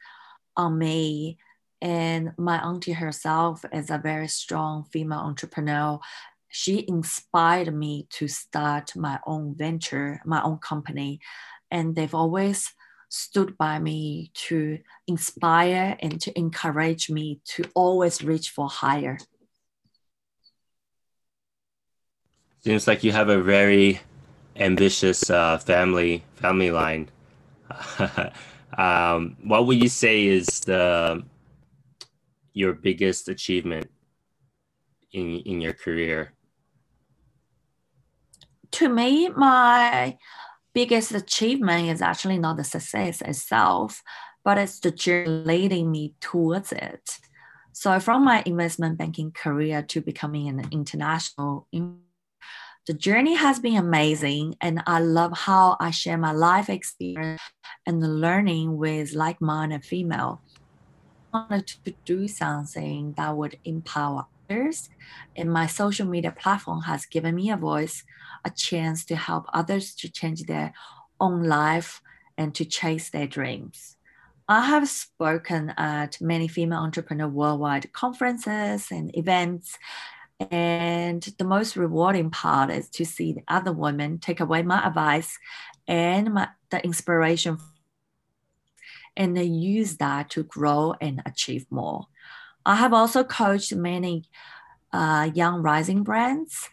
on 0.55 0.77
me. 0.77 1.39
And 1.81 2.33
my 2.37 2.63
auntie 2.63 2.91
herself 2.91 3.65
is 3.73 3.89
a 3.89 3.97
very 3.97 4.27
strong 4.27 4.83
female 4.83 5.21
entrepreneur 5.21 5.99
she 6.51 6.85
inspired 6.87 7.73
me 7.73 8.07
to 8.09 8.27
start 8.27 8.95
my 8.95 9.19
own 9.25 9.55
venture 9.55 10.21
my 10.25 10.41
own 10.43 10.57
company 10.57 11.19
and 11.71 11.95
they've 11.95 12.15
always 12.15 12.73
stood 13.09 13.57
by 13.57 13.77
me 13.79 14.31
to 14.33 14.77
inspire 15.07 15.97
and 15.99 16.21
to 16.21 16.37
encourage 16.37 17.09
me 17.09 17.41
to 17.45 17.63
always 17.75 18.23
reach 18.23 18.49
for 18.49 18.69
higher 18.69 19.17
Seems 22.63 22.85
like 22.85 23.03
you 23.03 23.11
have 23.11 23.29
a 23.29 23.41
very 23.41 24.01
ambitious 24.55 25.31
uh, 25.31 25.57
family 25.57 26.23
family 26.35 26.69
line. 26.69 27.09
um, 28.77 29.35
what 29.43 29.65
would 29.65 29.81
you 29.81 29.89
say 29.89 30.27
is 30.27 30.59
the 30.61 31.23
your 32.53 32.73
biggest 32.73 33.29
achievement 33.29 33.89
in 35.11 35.39
in 35.39 35.59
your 35.59 35.73
career? 35.73 36.33
To 38.73 38.89
me, 38.89 39.29
my 39.29 40.17
biggest 40.73 41.11
achievement 41.11 41.89
is 41.89 42.01
actually 42.01 42.39
not 42.39 42.57
the 42.57 42.63
success 42.63 43.21
itself, 43.21 44.01
but 44.43 44.57
it's 44.57 44.79
the 44.79 44.91
journey 44.91 45.43
leading 45.45 45.91
me 45.91 46.13
towards 46.19 46.71
it. 46.71 47.19
So, 47.73 47.99
from 47.99 48.25
my 48.25 48.43
investment 48.45 48.97
banking 48.97 49.31
career 49.31 49.81
to 49.83 50.01
becoming 50.01 50.47
an 50.47 50.67
international 50.71 51.67
the 52.87 52.93
journey 52.93 53.35
has 53.35 53.59
been 53.59 53.77
amazing, 53.77 54.55
and 54.59 54.81
I 54.87 54.99
love 54.99 55.37
how 55.37 55.77
I 55.79 55.91
share 55.91 56.17
my 56.17 56.31
life 56.31 56.67
experience 56.67 57.39
and 57.85 58.01
the 58.01 58.07
learning 58.07 58.75
with 58.75 59.13
like 59.13 59.39
minded 59.39 59.85
female. 59.85 60.41
I 61.31 61.45
wanted 61.49 61.67
to 61.85 61.93
do 62.05 62.27
something 62.27 63.13
that 63.17 63.37
would 63.37 63.59
empower 63.63 64.25
others, 64.49 64.89
and 65.35 65.53
my 65.53 65.67
social 65.67 66.07
media 66.07 66.31
platform 66.31 66.81
has 66.81 67.05
given 67.05 67.35
me 67.35 67.51
a 67.51 67.57
voice, 67.57 68.03
a 68.45 68.49
chance 68.49 69.05
to 69.05 69.15
help 69.15 69.45
others 69.53 69.93
to 69.95 70.09
change 70.09 70.43
their 70.43 70.73
own 71.19 71.43
life 71.43 72.01
and 72.37 72.53
to 72.55 72.65
chase 72.65 73.09
their 73.09 73.27
dreams. 73.27 73.97
I 74.47 74.65
have 74.65 74.89
spoken 74.89 75.73
at 75.77 76.19
many 76.19 76.47
female 76.47 76.79
entrepreneur 76.79 77.27
worldwide 77.27 77.93
conferences 77.93 78.91
and 78.91 79.15
events 79.15 79.77
and 80.49 81.21
the 81.37 81.43
most 81.45 81.75
rewarding 81.75 82.31
part 82.31 82.71
is 82.71 82.89
to 82.89 83.05
see 83.05 83.31
the 83.31 83.43
other 83.47 83.71
women 83.71 84.17
take 84.17 84.39
away 84.39 84.63
my 84.63 84.85
advice 84.85 85.37
and 85.87 86.33
my, 86.33 86.47
the 86.71 86.83
inspiration 86.83 87.59
and 89.15 89.35
they 89.35 89.43
use 89.43 89.97
that 89.97 90.29
to 90.31 90.43
grow 90.43 90.95
and 90.99 91.21
achieve 91.25 91.65
more. 91.69 92.07
I 92.65 92.75
have 92.75 92.93
also 92.93 93.23
coached 93.23 93.73
many 93.75 94.25
uh, 94.93 95.29
young 95.33 95.61
rising 95.61 96.03
brands, 96.03 96.69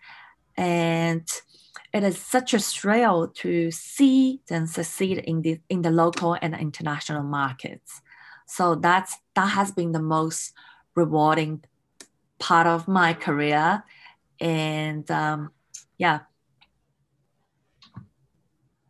and 0.57 1.27
it 1.93 2.03
is 2.03 2.19
such 2.19 2.53
a 2.55 2.59
thrill 2.59 3.29
to 3.29 3.71
see 3.71 4.41
them 4.49 4.67
succeed 4.67 5.19
in 5.19 5.43
the 5.43 5.61
in 5.69 5.83
the 5.83 5.91
local 5.91 6.37
and 6.41 6.55
international 6.55 7.23
markets. 7.23 8.03
So 8.47 8.75
that's 8.75 9.17
that 9.35 9.47
has 9.47 9.73
been 9.73 9.93
the 9.93 10.03
most 10.03 10.53
rewarding 10.95 11.65
part 12.39 12.67
of 12.67 12.89
my 12.89 13.15
career. 13.15 13.85
And 14.41 15.11
um, 15.11 15.51
yeah. 15.97 16.21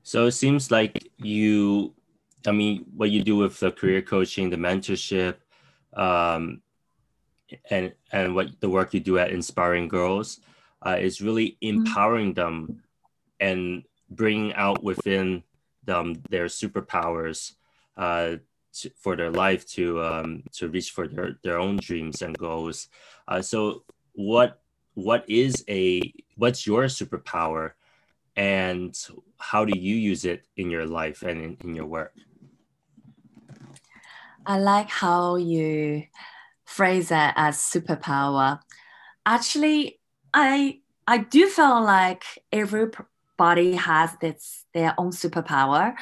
So 0.02 0.26
it 0.26 0.32
seems 0.32 0.70
like 0.70 1.10
you, 1.18 1.94
I 2.46 2.52
mean, 2.52 2.86
what 2.96 3.10
you 3.10 3.22
do 3.22 3.36
with 3.36 3.60
the 3.60 3.70
career 3.70 4.00
coaching, 4.00 4.48
the 4.48 4.56
mentorship, 4.56 5.36
um, 5.94 6.62
and 7.70 7.92
and 8.10 8.34
what 8.34 8.60
the 8.60 8.68
work 8.68 8.94
you 8.94 9.00
do 9.00 9.18
at 9.18 9.30
Inspiring 9.30 9.88
Girls 9.88 10.40
uh, 10.84 10.96
is 10.98 11.20
really 11.20 11.58
mm-hmm. 11.62 11.86
empowering 11.86 12.34
them 12.34 12.82
and 13.40 13.84
bringing 14.10 14.54
out 14.54 14.82
within 14.82 15.42
them 15.84 16.22
their 16.30 16.46
superpowers 16.46 17.52
uh, 17.96 18.36
to, 18.72 18.90
for 18.96 19.16
their 19.16 19.30
life 19.30 19.66
to 19.66 20.02
um, 20.02 20.42
to 20.52 20.68
reach 20.68 20.90
for 20.90 21.08
their, 21.08 21.38
their 21.42 21.58
own 21.58 21.76
dreams 21.76 22.22
and 22.22 22.36
goals. 22.38 22.88
Uh, 23.26 23.42
so 23.42 23.84
what 24.12 24.60
what 24.94 25.24
is 25.28 25.64
a 25.68 26.12
what's 26.36 26.66
your 26.66 26.84
superpower 26.84 27.72
and 28.36 28.96
how 29.38 29.64
do 29.64 29.76
you 29.78 29.96
use 29.96 30.24
it 30.24 30.46
in 30.56 30.70
your 30.70 30.86
life 30.86 31.22
and 31.22 31.40
in, 31.40 31.56
in 31.64 31.74
your 31.74 31.86
work? 31.86 32.14
I 34.46 34.58
like 34.58 34.88
how 34.88 35.36
you 35.36 36.04
phrase 36.64 37.10
it 37.10 37.32
as 37.36 37.58
superpower. 37.58 38.60
Actually, 39.26 40.00
I 40.32 40.80
I 41.06 41.18
do 41.18 41.48
feel 41.48 41.82
like 41.82 42.24
everybody 43.38 43.74
has 43.74 44.16
this 44.20 44.64
their 44.74 44.94
own 44.98 45.10
superpower, 45.10 45.94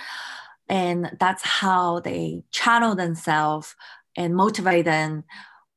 and 0.69 1.11
that's 1.21 1.43
how 1.43 2.01
they 2.01 2.43
channel 2.51 2.95
themselves 2.95 3.75
and 4.17 4.35
motivate 4.35 4.85
them 4.85 5.25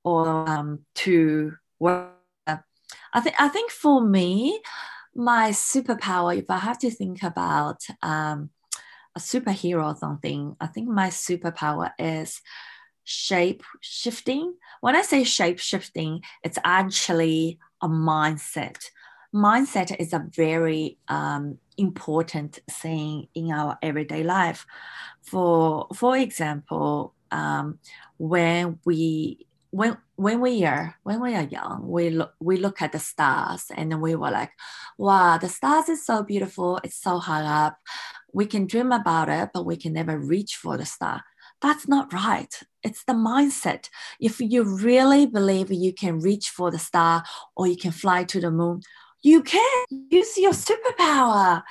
or 0.04 0.50
um, 0.50 0.80
to 0.96 1.54
work. 1.80 2.14
I 2.48 3.22
think 3.22 3.36
I 3.40 3.50
think 3.50 3.72
for 3.72 4.02
me, 4.02 4.62
my 5.16 5.50
superpower, 5.52 6.38
if 6.38 6.50
I 6.50 6.58
have 6.58 6.80
to 6.80 6.92
think 6.92 7.24
about 7.24 7.82
um, 8.02 8.50
a 9.16 9.20
superhero 9.20 9.94
or 9.94 9.96
something, 9.98 10.56
I 10.62 10.68
think 10.68 10.88
my 10.88 11.08
superpower 11.10 11.92
is 12.00 12.42
shape 13.04 13.64
shifting. 13.82 14.56
When 14.82 14.96
I 14.96 15.02
say 15.02 15.24
shape 15.24 15.60
shifting, 15.60 16.22
it's 16.44 16.60
actually 16.64 17.60
a 17.82 17.88
mindset. 17.88 18.78
Mindset 19.34 19.96
is 20.00 20.14
a 20.14 20.26
very 20.36 20.98
um, 21.08 21.60
important 21.78 22.60
thing 22.70 23.28
in 23.36 23.52
our 23.52 23.78
everyday 23.82 24.24
life. 24.24 24.66
For 25.22 25.88
for 25.94 26.18
example, 26.18 27.14
um, 27.32 27.80
when 28.18 28.80
we 28.86 29.46
when 29.72 29.98
when 30.16 30.42
we 30.42 30.66
are 30.66 30.96
when 31.04 31.22
we 31.22 31.36
are 31.36 31.44
young, 31.44 31.88
we 31.88 32.10
look 32.10 32.34
we 32.40 32.58
look 32.58 32.82
at 32.82 32.92
the 32.92 33.00
stars 33.00 33.66
and 33.76 34.02
we 34.02 34.16
were 34.16 34.32
like, 34.32 34.52
wow, 34.98 35.38
the 35.38 35.50
stars 35.50 35.90
is 35.90 36.04
so 36.04 36.24
beautiful. 36.24 36.80
It's 36.84 37.02
so 37.02 37.20
high 37.20 37.44
up. 37.66 37.78
We 38.34 38.48
can 38.48 38.66
dream 38.66 38.92
about 38.92 39.30
it, 39.30 39.50
but 39.54 39.66
we 39.66 39.78
can 39.78 39.94
never 39.94 40.18
reach 40.18 40.56
for 40.56 40.78
the 40.78 40.86
star. 40.86 41.24
That's 41.62 41.88
not 41.88 42.14
right. 42.14 42.54
It's 42.84 43.04
the 43.04 43.14
mindset. 43.14 43.90
If 44.20 44.40
you 44.40 44.64
really 44.64 45.26
believe 45.26 45.72
you 45.72 45.94
can 45.94 46.20
reach 46.20 46.50
for 46.50 46.72
the 46.72 46.80
star 46.80 47.24
or 47.56 47.68
you 47.68 47.76
can 47.76 47.92
fly 47.92 48.24
to 48.26 48.40
the 48.40 48.50
moon, 48.50 48.82
you 49.22 49.44
can 49.44 49.86
use 49.90 50.38
your 50.38 50.54
superpower. 50.54 51.64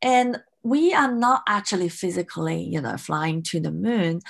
And 0.00 0.38
we 0.62 0.94
are 0.94 1.10
not 1.10 1.42
actually 1.48 1.88
physically, 1.88 2.62
you 2.62 2.80
know, 2.80 2.96
flying 2.96 3.42
to 3.44 3.60
the 3.60 3.72
moon, 3.72 4.20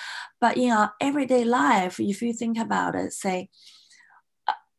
but 0.41 0.57
in 0.57 0.71
our 0.71 0.93
everyday 1.00 1.45
life, 1.45 2.00
if 2.00 2.23
you 2.23 2.33
think 2.33 2.59
about 2.59 2.95
it, 2.95 3.12
say, 3.12 3.49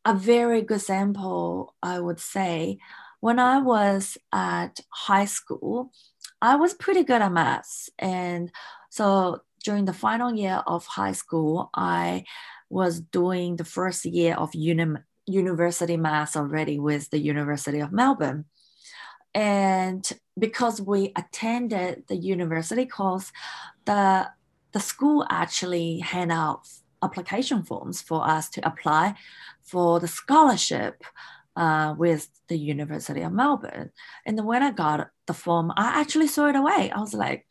a 0.05 0.13
very 0.13 0.61
good 0.61 0.79
example, 0.79 1.75
I 1.81 1.99
would 1.99 2.19
say, 2.19 2.79
when 3.21 3.39
I 3.39 3.59
was 3.59 4.17
at 4.33 4.79
high 4.89 5.25
school, 5.25 5.91
I 6.41 6.57
was 6.57 6.73
pretty 6.73 7.03
good 7.03 7.21
at 7.21 7.31
maths. 7.31 7.89
And 7.97 8.51
so 8.89 9.41
during 9.63 9.85
the 9.85 9.93
final 9.93 10.33
year 10.33 10.61
of 10.67 10.85
high 10.85 11.13
school, 11.13 11.69
I 11.73 12.25
was 12.69 12.99
doing 12.99 13.55
the 13.55 13.63
first 13.63 14.03
year 14.03 14.35
of 14.35 14.53
uni- 14.53 14.99
university 15.25 15.97
maths 15.97 16.35
already 16.35 16.79
with 16.79 17.09
the 17.09 17.19
University 17.19 17.79
of 17.79 17.91
Melbourne. 17.91 18.45
And 19.33 20.07
because 20.37 20.81
we 20.81 21.11
attended 21.15 22.03
the 22.07 22.15
university 22.15 22.85
course, 22.85 23.31
the, 23.85 24.29
the 24.73 24.79
school 24.79 25.25
actually 25.29 25.99
hand 25.99 26.31
out 26.31 26.67
application 27.01 27.63
forms 27.63 28.01
for 28.01 28.27
us 28.27 28.49
to 28.49 28.67
apply 28.67 29.15
for 29.61 29.99
the 29.99 30.07
scholarship 30.07 31.03
uh, 31.55 31.93
with 31.97 32.29
the 32.47 32.57
University 32.57 33.21
of 33.21 33.31
Melbourne. 33.31 33.91
And 34.25 34.45
when 34.45 34.63
I 34.63 34.71
got 34.71 35.09
the 35.27 35.33
form, 35.33 35.71
I 35.75 35.99
actually 36.01 36.27
threw 36.27 36.49
it 36.49 36.55
away. 36.55 36.91
I 36.93 36.99
was 36.99 37.13
like, 37.13 37.45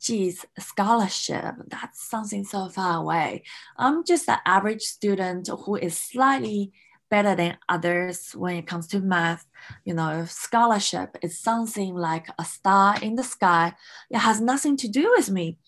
geez, 0.00 0.44
scholarship, 0.58 1.54
that's 1.68 2.02
something 2.08 2.44
so 2.44 2.68
far 2.68 2.98
away. 2.98 3.44
I'm 3.76 4.04
just 4.04 4.28
an 4.28 4.38
average 4.44 4.82
student 4.82 5.48
who 5.48 5.76
is 5.76 5.96
slightly 5.96 6.72
better 7.12 7.34
than 7.36 7.58
others 7.68 8.32
when 8.32 8.56
it 8.56 8.66
comes 8.66 8.86
to 8.88 9.00
math. 9.00 9.44
You 9.84 9.94
know, 9.94 10.24
scholarship 10.26 11.18
is 11.22 11.38
something 11.38 11.94
like 11.94 12.26
a 12.38 12.44
star 12.44 12.96
in 13.00 13.16
the 13.16 13.22
sky. 13.22 13.74
It 14.10 14.18
has 14.18 14.40
nothing 14.40 14.76
to 14.78 14.88
do 14.88 15.12
with 15.16 15.28
me. 15.28 15.58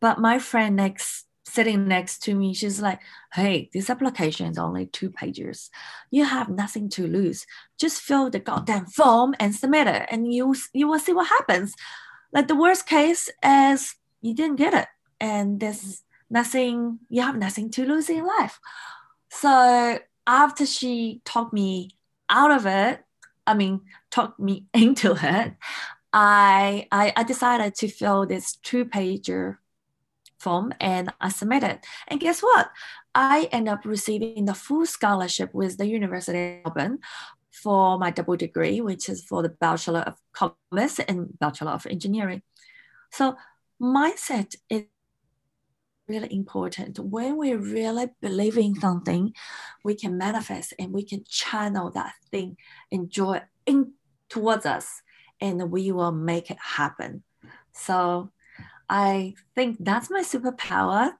But 0.00 0.18
my 0.18 0.38
friend 0.38 0.74
next 0.76 1.26
sitting 1.44 1.88
next 1.88 2.22
to 2.24 2.34
me, 2.34 2.54
she's 2.54 2.80
like, 2.80 3.00
hey, 3.32 3.68
this 3.72 3.90
application 3.90 4.46
is 4.46 4.58
only 4.58 4.86
two 4.86 5.10
pages. 5.10 5.70
You 6.10 6.24
have 6.24 6.48
nothing 6.48 6.88
to 6.96 7.06
lose. 7.06 7.46
Just 7.78 8.00
fill 8.00 8.30
the 8.30 8.38
goddamn 8.38 8.86
form 8.86 9.34
and 9.38 9.54
submit 9.54 9.86
it, 9.86 10.08
and 10.10 10.32
you 10.32 10.54
you 10.72 10.88
will 10.88 10.98
see 10.98 11.12
what 11.12 11.28
happens 11.28 11.74
like 12.32 12.48
the 12.48 12.56
worst 12.56 12.86
case 12.86 13.30
is 13.42 13.94
you 14.20 14.34
didn't 14.34 14.56
get 14.56 14.74
it 14.74 14.88
and 15.20 15.60
there's 15.60 16.02
nothing 16.30 16.98
you 17.08 17.22
have 17.22 17.36
nothing 17.36 17.70
to 17.70 17.86
lose 17.86 18.10
in 18.10 18.24
life 18.24 18.58
so 19.30 19.98
after 20.28 20.64
she 20.64 21.20
talked 21.24 21.52
me 21.52 21.90
out 22.30 22.52
of 22.52 22.66
it 22.66 23.02
i 23.46 23.54
mean 23.54 23.80
talked 24.10 24.38
me 24.38 24.66
into 24.74 25.12
it 25.20 25.54
i 26.12 26.86
i, 26.92 27.12
I 27.16 27.22
decided 27.24 27.74
to 27.76 27.88
fill 27.88 28.26
this 28.26 28.56
two 28.56 28.84
pager 28.84 29.56
form 30.38 30.72
and 30.80 31.12
i 31.20 31.30
submitted 31.30 31.80
and 32.06 32.20
guess 32.20 32.40
what 32.40 32.70
i 33.14 33.48
end 33.50 33.68
up 33.68 33.84
receiving 33.84 34.44
the 34.44 34.54
full 34.54 34.86
scholarship 34.86 35.52
with 35.52 35.78
the 35.78 35.86
university 35.86 36.60
of 36.64 36.76
melbourne 36.76 37.00
for 37.62 37.98
my 37.98 38.10
double 38.10 38.36
degree, 38.36 38.80
which 38.80 39.08
is 39.08 39.24
for 39.24 39.42
the 39.42 39.48
Bachelor 39.48 40.00
of 40.00 40.14
Commerce 40.32 41.00
and 41.00 41.38
Bachelor 41.38 41.72
of 41.72 41.86
Engineering. 41.86 42.42
So 43.12 43.36
mindset 43.80 44.54
is 44.70 44.84
really 46.08 46.32
important. 46.34 46.98
When 46.98 47.36
we 47.36 47.54
really 47.54 48.06
believe 48.20 48.56
in 48.56 48.74
something, 48.74 49.32
we 49.84 49.94
can 49.94 50.18
manifest 50.18 50.74
and 50.78 50.92
we 50.92 51.04
can 51.04 51.24
channel 51.28 51.90
that 51.92 52.14
thing 52.30 52.56
and 52.90 53.10
joy 53.10 53.42
in 53.66 53.92
towards 54.28 54.66
us 54.66 55.02
and 55.40 55.70
we 55.70 55.92
will 55.92 56.12
make 56.12 56.50
it 56.50 56.58
happen. 56.58 57.22
So 57.72 58.30
I 58.88 59.34
think 59.54 59.76
that's 59.80 60.10
my 60.10 60.22
superpower 60.22 61.12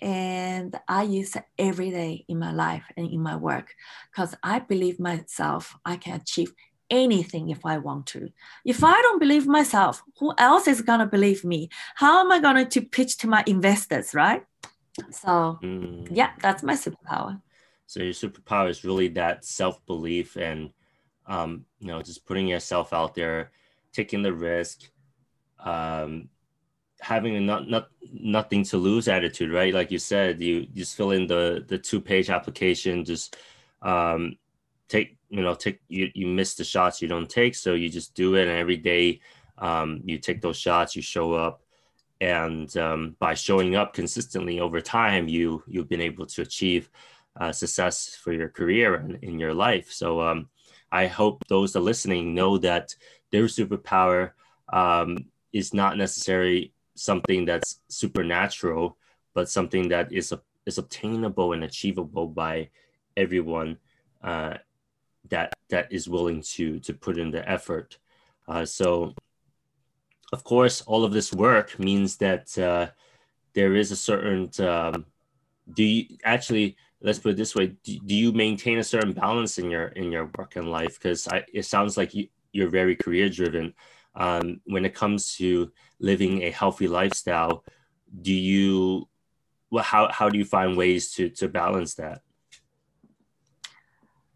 and 0.00 0.78
I 0.88 1.04
use 1.04 1.36
it 1.36 1.44
every 1.58 1.90
day 1.90 2.24
in 2.28 2.38
my 2.38 2.52
life 2.52 2.84
and 2.96 3.08
in 3.08 3.22
my 3.22 3.36
work 3.36 3.74
because 4.10 4.34
I 4.42 4.58
believe 4.58 5.00
myself 5.00 5.76
I 5.84 5.96
can 5.96 6.20
achieve 6.20 6.52
anything 6.90 7.50
if 7.50 7.64
I 7.64 7.78
want 7.78 8.06
to. 8.08 8.30
If 8.64 8.84
I 8.84 9.00
don't 9.02 9.18
believe 9.18 9.46
myself, 9.46 10.02
who 10.18 10.32
else 10.38 10.68
is 10.68 10.82
gonna 10.82 11.06
believe 11.06 11.44
me? 11.44 11.68
How 11.96 12.20
am 12.20 12.32
I 12.32 12.40
going 12.40 12.68
to 12.68 12.80
pitch 12.82 13.18
to 13.18 13.26
my 13.26 13.42
investors, 13.46 14.14
right? 14.14 14.44
So 15.10 15.58
mm. 15.62 16.08
yeah, 16.10 16.32
that's 16.40 16.62
my 16.62 16.74
superpower. 16.74 17.40
So 17.86 18.02
your 18.02 18.12
superpower 18.12 18.68
is 18.70 18.84
really 18.84 19.08
that 19.08 19.44
self 19.44 19.84
belief 19.86 20.36
and 20.36 20.70
um, 21.26 21.64
you 21.80 21.88
know 21.88 22.02
just 22.02 22.26
putting 22.26 22.48
yourself 22.48 22.92
out 22.92 23.14
there, 23.14 23.50
taking 23.92 24.22
the 24.22 24.32
risk, 24.32 24.82
um, 25.58 26.28
having 27.00 27.36
a 27.36 27.40
not, 27.40 27.68
not 27.68 27.88
nothing 28.12 28.64
to 28.64 28.76
lose 28.76 29.08
attitude, 29.08 29.52
right? 29.52 29.74
Like 29.74 29.90
you 29.90 29.98
said, 29.98 30.40
you 30.40 30.66
just 30.66 30.96
fill 30.96 31.10
in 31.10 31.26
the 31.26 31.64
the 31.66 31.78
two 31.78 32.00
page 32.00 32.30
application, 32.30 33.04
just 33.04 33.36
um, 33.82 34.36
take 34.88 35.18
you 35.34 35.42
know 35.42 35.54
take 35.54 35.80
you 35.88 36.10
you 36.14 36.28
miss 36.28 36.54
the 36.54 36.64
shots 36.64 37.02
you 37.02 37.08
don't 37.08 37.28
take, 37.28 37.54
so 37.56 37.74
you 37.74 37.88
just 37.88 38.14
do 38.14 38.36
it, 38.36 38.46
and 38.46 38.56
every 38.56 38.76
day 38.76 39.20
um, 39.58 40.00
you 40.04 40.18
take 40.18 40.40
those 40.40 40.56
shots, 40.56 40.94
you 40.94 41.02
show 41.02 41.32
up, 41.32 41.62
and 42.20 42.76
um, 42.76 43.16
by 43.18 43.34
showing 43.34 43.74
up 43.74 43.92
consistently 43.92 44.60
over 44.60 44.80
time, 44.80 45.26
you 45.26 45.62
you've 45.66 45.88
been 45.88 46.00
able 46.00 46.26
to 46.26 46.42
achieve 46.42 46.88
uh, 47.40 47.50
success 47.50 48.16
for 48.22 48.32
your 48.32 48.48
career 48.48 48.94
and 48.94 49.18
in 49.22 49.40
your 49.40 49.52
life. 49.54 49.90
So 49.90 50.20
um, 50.20 50.48
I 50.92 51.08
hope 51.08 51.42
those 51.48 51.72
that 51.72 51.80
are 51.80 51.82
listening 51.82 52.32
know 52.32 52.56
that 52.58 52.94
their 53.32 53.46
superpower 53.46 54.32
um, 54.72 55.26
is 55.52 55.74
not 55.74 55.98
necessarily 55.98 56.72
something 56.94 57.44
that's 57.44 57.80
supernatural, 57.88 58.96
but 59.34 59.48
something 59.48 59.88
that 59.88 60.12
is 60.12 60.32
is 60.64 60.78
obtainable 60.78 61.54
and 61.54 61.64
achievable 61.64 62.28
by 62.28 62.68
everyone 63.16 63.78
uh, 64.22 64.54
that 65.30 65.54
that 65.70 65.92
is 65.92 66.08
willing 66.08 66.42
to 66.42 66.78
to 66.80 66.92
put 66.94 67.18
in 67.18 67.30
the 67.30 67.48
effort. 67.48 67.98
Uh, 68.46 68.64
so, 68.64 69.14
of 70.32 70.44
course, 70.44 70.82
all 70.82 71.04
of 71.04 71.12
this 71.12 71.32
work 71.32 71.78
means 71.78 72.16
that 72.16 72.56
uh, 72.58 72.88
there 73.54 73.74
is 73.74 73.90
a 73.90 73.96
certain. 73.96 74.50
Um, 74.64 75.06
do 75.72 75.82
you 75.82 76.16
actually? 76.24 76.76
Let's 77.00 77.18
put 77.18 77.32
it 77.32 77.36
this 77.36 77.54
way: 77.54 77.68
do, 77.82 77.98
do, 78.06 78.14
you 78.14 78.32
maintain 78.32 78.78
a 78.78 78.84
certain 78.84 79.12
balance 79.12 79.58
in 79.58 79.70
your 79.70 79.88
in 79.88 80.12
your 80.12 80.30
work 80.38 80.56
and 80.56 80.70
life? 80.70 80.98
Because 80.98 81.28
it 81.52 81.64
sounds 81.64 81.96
like 81.96 82.14
you, 82.14 82.28
you're 82.52 82.70
very 82.70 82.96
career 82.96 83.28
driven. 83.28 83.74
um, 84.16 84.60
when 84.64 84.84
it 84.84 84.94
comes 84.94 85.36
to 85.36 85.72
living 85.98 86.42
a 86.42 86.50
healthy 86.50 86.86
lifestyle, 86.86 87.64
do 88.22 88.32
you 88.32 89.08
well, 89.70 89.84
how 89.84 90.10
how 90.12 90.28
do 90.28 90.38
you 90.38 90.44
find 90.44 90.76
ways 90.76 91.12
to 91.14 91.30
to 91.30 91.48
balance 91.48 91.94
that? 91.94 92.22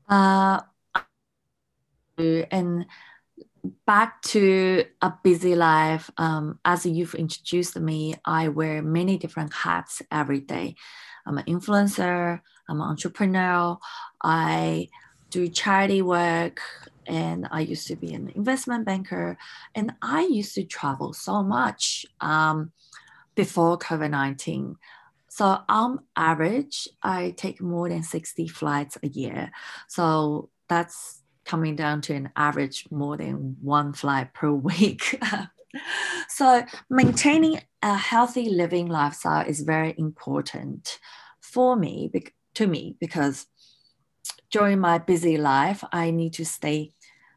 Uh, 0.09 0.61
and 2.19 2.87
back 3.87 4.23
to 4.23 4.85
a 5.03 5.13
busy 5.23 5.55
life. 5.55 6.11
Um, 6.17 6.59
as 6.65 6.87
you've 6.87 7.15
introduced 7.15 7.77
me, 7.79 8.15
I 8.25 8.49
wear 8.49 8.83
many 8.83 9.19
different 9.19 9.53
hats 9.53 10.03
every 10.11 10.41
day. 10.41 10.77
I'm 11.27 11.39
an 11.39 11.45
influencer. 11.45 12.41
I'm 12.69 12.81
an 12.81 12.89
entrepreneur. 12.89 13.79
I 14.23 14.89
do 15.31 15.49
charity 15.49 16.03
work 16.03 16.61
and 17.07 17.49
I 17.51 17.61
used 17.61 17.87
to 17.89 17.97
be 17.97 18.15
an 18.15 18.31
investment 18.35 18.85
banker. 18.85 19.37
And 19.75 19.93
I 20.03 20.23
used 20.23 20.55
to 20.55 20.65
travel 20.65 21.13
so 21.13 21.43
much 21.43 22.07
um, 22.21 22.73
before 23.35 23.79
COVID 23.79 24.11
19. 24.11 24.77
So, 25.31 25.59
on 25.69 26.01
average, 26.17 26.89
I 27.03 27.35
take 27.37 27.61
more 27.61 27.89
than 27.89 28.03
60 28.03 28.49
flights 28.49 28.99
a 29.03 29.09
year. 29.09 29.53
So, 29.87 30.51
that's 30.69 31.23
coming 31.49 31.75
down 31.75 32.01
to 32.03 32.15
an 32.15 32.31
average 32.37 32.85
more 32.91 33.17
than 33.17 33.57
one 33.61 33.93
flight 33.93 34.33
per 34.35 34.53
week. 34.71 35.21
so, 36.29 36.65
maintaining 36.89 37.61
a 37.83 37.97
healthy 37.97 38.49
living 38.51 38.87
lifestyle 38.87 39.47
is 39.47 39.61
very 39.63 39.95
important 39.99 41.01
for 41.41 41.75
me, 41.75 42.13
to 42.55 42.67
me, 42.67 42.97
because 43.01 43.47
during 44.51 44.79
my 44.79 44.99
busy 44.99 45.37
life, 45.37 45.83
I 45.93 46.11
need 46.11 46.35
to 46.35 46.45
stay 46.45 46.93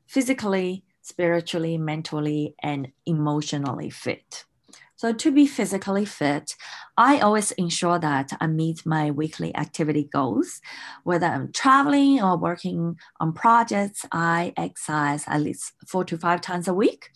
physically, 0.08 0.84
spiritually, 1.02 1.78
mentally, 1.78 2.56
and 2.62 2.92
emotionally 3.06 3.90
fit. 3.90 4.46
So, 5.02 5.12
to 5.12 5.32
be 5.32 5.48
physically 5.48 6.06
fit, 6.06 6.56
I 6.96 7.22
always 7.22 7.50
ensure 7.54 7.98
that 7.98 8.34
I 8.40 8.46
meet 8.46 8.86
my 8.86 9.10
weekly 9.10 9.52
activity 9.56 10.08
goals. 10.14 10.62
Whether 11.06 11.26
I'm 11.26 11.52
traveling 11.54 12.22
or 12.22 12.38
working 12.38 12.98
on 13.20 13.34
projects, 13.34 14.06
I 14.12 14.54
exercise 14.56 15.24
at 15.26 15.42
least 15.42 15.74
four 15.88 16.06
to 16.06 16.20
five 16.20 16.42
times 16.42 16.68
a 16.68 16.76
week. 16.76 17.10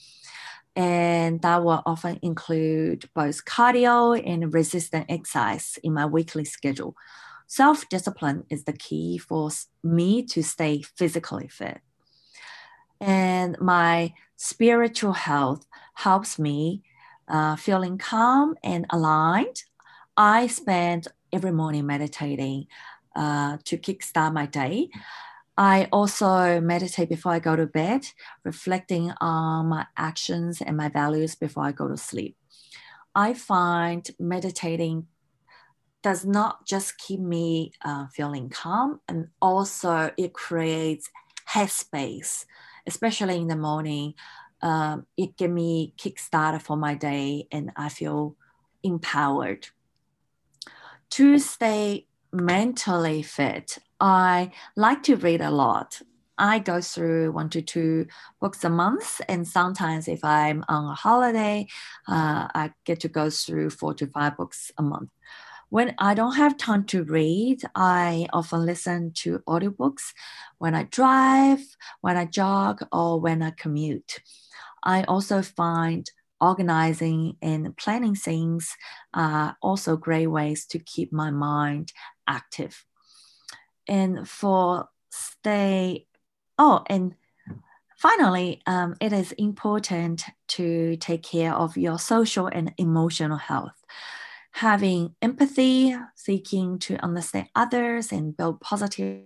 And 0.75 1.43
that 1.43 1.63
will 1.63 1.83
often 1.85 2.17
include 2.23 3.07
both 3.13 3.45
cardio 3.45 4.19
and 4.19 4.51
resistant 4.51 5.05
exercise 5.07 5.77
in 5.83 5.93
my 5.93 6.07
weekly 6.07 6.43
schedule. 6.43 6.95
Self 7.45 7.87
discipline 7.87 8.45
is 8.49 8.63
the 8.63 8.73
key 8.73 9.19
for 9.19 9.51
me 9.83 10.23
to 10.23 10.41
stay 10.41 10.81
physically 10.81 11.49
fit. 11.49 11.81
And 12.99 13.55
my 13.61 14.15
spiritual 14.37 15.13
health 15.13 15.67
helps 15.93 16.39
me 16.39 16.81
uh, 17.27 17.55
feeling 17.55 17.97
calm 17.97 18.55
and 18.63 18.85
aligned. 18.89 19.63
I 20.17 20.47
spend 20.47 21.07
every 21.31 21.51
morning 21.51 21.85
meditating 21.85 22.67
uh, 23.15 23.57
to 23.65 23.77
kickstart 23.77 24.33
my 24.33 24.45
day. 24.45 24.89
I 25.57 25.87
also 25.91 26.59
meditate 26.59 27.09
before 27.09 27.31
I 27.31 27.39
go 27.39 27.55
to 27.55 27.65
bed, 27.65 28.05
reflecting 28.43 29.11
on 29.21 29.67
my 29.67 29.85
actions 29.95 30.61
and 30.61 30.75
my 30.75 30.89
values 30.89 31.35
before 31.35 31.63
I 31.63 31.71
go 31.71 31.87
to 31.87 31.97
sleep. 31.97 32.35
I 33.13 33.33
find 33.33 34.09
meditating 34.19 35.07
does 36.03 36.25
not 36.25 36.67
just 36.67 36.97
keep 36.99 37.19
me 37.19 37.71
uh, 37.83 38.05
feeling 38.13 38.49
calm, 38.49 38.99
and 39.07 39.29
also 39.41 40.11
it 40.17 40.33
creates 40.33 41.09
headspace, 41.49 42.45
especially 42.85 43.37
in 43.37 43.47
the 43.47 43.55
morning. 43.55 44.13
Um, 44.61 45.05
it 45.17 45.37
give 45.37 45.51
me 45.51 45.93
kickstarter 45.97 46.61
for 46.61 46.77
my 46.77 46.95
day, 46.95 47.47
and 47.51 47.71
I 47.75 47.89
feel 47.89 48.35
empowered. 48.83 49.67
To 51.11 51.39
stay 51.39 52.07
mentally 52.31 53.21
fit, 53.21 53.77
I 53.99 54.51
like 54.75 55.03
to 55.03 55.15
read 55.15 55.41
a 55.41 55.51
lot. 55.51 56.01
I 56.37 56.59
go 56.59 56.81
through 56.81 57.31
one 57.31 57.49
to 57.51 57.61
two 57.61 58.07
books 58.41 58.63
a 58.63 58.69
month, 58.69 59.21
and 59.29 59.47
sometimes 59.47 60.07
if 60.07 60.23
I'm 60.23 60.65
on 60.67 60.91
a 60.91 60.93
holiday, 60.93 61.67
uh, 62.07 62.47
I 62.53 62.73
get 62.83 62.99
to 63.01 63.07
go 63.07 63.29
through 63.29 63.69
four 63.69 63.93
to 63.93 64.07
five 64.07 64.35
books 64.35 64.71
a 64.77 64.81
month. 64.83 65.09
When 65.69 65.95
I 65.97 66.13
don't 66.13 66.35
have 66.35 66.57
time 66.57 66.83
to 66.85 67.03
read, 67.03 67.61
I 67.73 68.27
often 68.33 68.65
listen 68.65 69.11
to 69.15 69.39
audiobooks 69.47 70.13
when 70.57 70.75
I 70.75 70.83
drive, 70.83 71.63
when 72.01 72.17
I 72.17 72.25
jog, 72.25 72.85
or 72.91 73.19
when 73.19 73.41
I 73.41 73.51
commute. 73.51 74.19
I 74.85 75.03
also 75.03 75.41
find 75.41 76.09
organizing 76.39 77.37
and 77.41 77.75
planning 77.77 78.15
things 78.15 78.75
are 79.13 79.57
also 79.61 79.97
great 79.97 80.27
ways 80.27 80.65
to 80.67 80.79
keep 80.79 81.11
my 81.11 81.31
mind 81.31 81.91
active. 82.27 82.85
And 83.87 84.27
for 84.27 84.89
stay, 85.09 86.07
oh, 86.57 86.83
and 86.87 87.15
finally, 87.97 88.61
um, 88.67 88.95
it 88.99 89.13
is 89.13 89.31
important 89.33 90.25
to 90.49 90.97
take 90.97 91.23
care 91.23 91.53
of 91.53 91.77
your 91.77 91.99
social 91.99 92.47
and 92.47 92.73
emotional 92.77 93.37
health 93.37 93.73
having 94.55 95.13
empathy, 95.21 95.93
seeking 96.15 96.79
to 96.79 96.95
understand 97.03 97.49
others 97.55 98.13
and 98.13 98.37
build 98.37 98.61
positive 98.61 99.25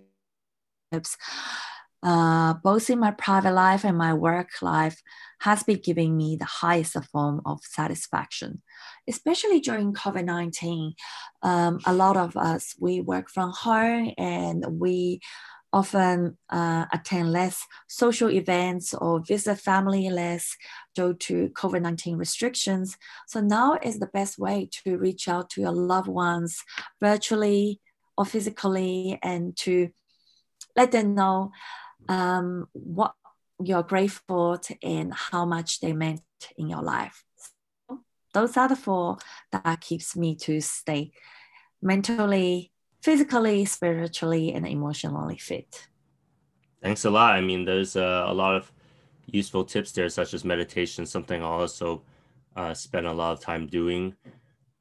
uh, 2.02 2.54
both 2.54 2.88
in 2.88 2.98
my 2.98 3.10
private 3.10 3.52
life 3.52 3.84
and 3.84 3.96
my 3.96 4.14
work 4.14 4.48
life 4.62 5.02
has 5.40 5.62
been 5.62 5.80
giving 5.82 6.16
me 6.16 6.36
the 6.36 6.44
highest 6.44 6.96
form 7.12 7.40
of 7.44 7.60
satisfaction 7.62 8.62
especially 9.08 9.60
during 9.60 9.92
covid-19 9.92 10.92
um, 11.42 11.78
a 11.86 11.92
lot 11.92 12.16
of 12.16 12.36
us 12.36 12.74
we 12.78 13.00
work 13.00 13.28
from 13.30 13.52
home 13.52 14.12
and 14.18 14.64
we 14.80 15.20
often 15.72 16.36
uh, 16.50 16.84
attend 16.92 17.32
less 17.32 17.64
social 17.88 18.30
events 18.30 18.92
or 18.94 19.20
visit 19.20 19.58
family 19.58 20.10
less 20.10 20.56
due 20.94 21.14
to 21.14 21.48
COVID 21.50 21.82
19 21.82 22.16
restrictions. 22.16 22.96
So 23.28 23.40
now 23.40 23.78
is 23.82 23.98
the 23.98 24.08
best 24.08 24.38
way 24.38 24.68
to 24.84 24.98
reach 24.98 25.28
out 25.28 25.50
to 25.50 25.60
your 25.60 25.72
loved 25.72 26.08
ones 26.08 26.62
virtually 27.00 27.80
or 28.18 28.24
physically 28.24 29.18
and 29.22 29.56
to 29.58 29.90
let 30.76 30.92
them 30.92 31.14
know 31.14 31.52
um, 32.08 32.66
what 32.72 33.14
you're 33.62 33.82
grateful 33.82 34.58
to 34.58 34.76
and 34.82 35.12
how 35.12 35.44
much 35.44 35.80
they 35.80 35.92
meant 35.92 36.22
in 36.56 36.68
your 36.68 36.82
life. 36.82 37.24
So 37.88 38.00
those 38.32 38.56
are 38.56 38.68
the 38.68 38.76
four 38.76 39.18
that 39.52 39.80
keeps 39.80 40.16
me 40.16 40.34
to 40.36 40.60
stay 40.60 41.12
mentally 41.82 42.72
physically, 43.02 43.64
spiritually, 43.64 44.52
and 44.52 44.66
emotionally 44.66 45.38
fit. 45.38 45.88
Thanks 46.82 47.04
a 47.04 47.10
lot. 47.10 47.34
I 47.34 47.40
mean, 47.40 47.64
there's 47.64 47.96
uh, 47.96 48.24
a 48.26 48.34
lot 48.34 48.54
of 48.54 48.72
useful 49.26 49.64
tips 49.64 49.92
there, 49.92 50.08
such 50.08 50.34
as 50.34 50.44
meditation, 50.44 51.06
something 51.06 51.42
I 51.42 51.46
also 51.46 52.02
uh, 52.56 52.74
spend 52.74 53.06
a 53.06 53.12
lot 53.12 53.32
of 53.32 53.40
time 53.40 53.66
doing. 53.66 54.14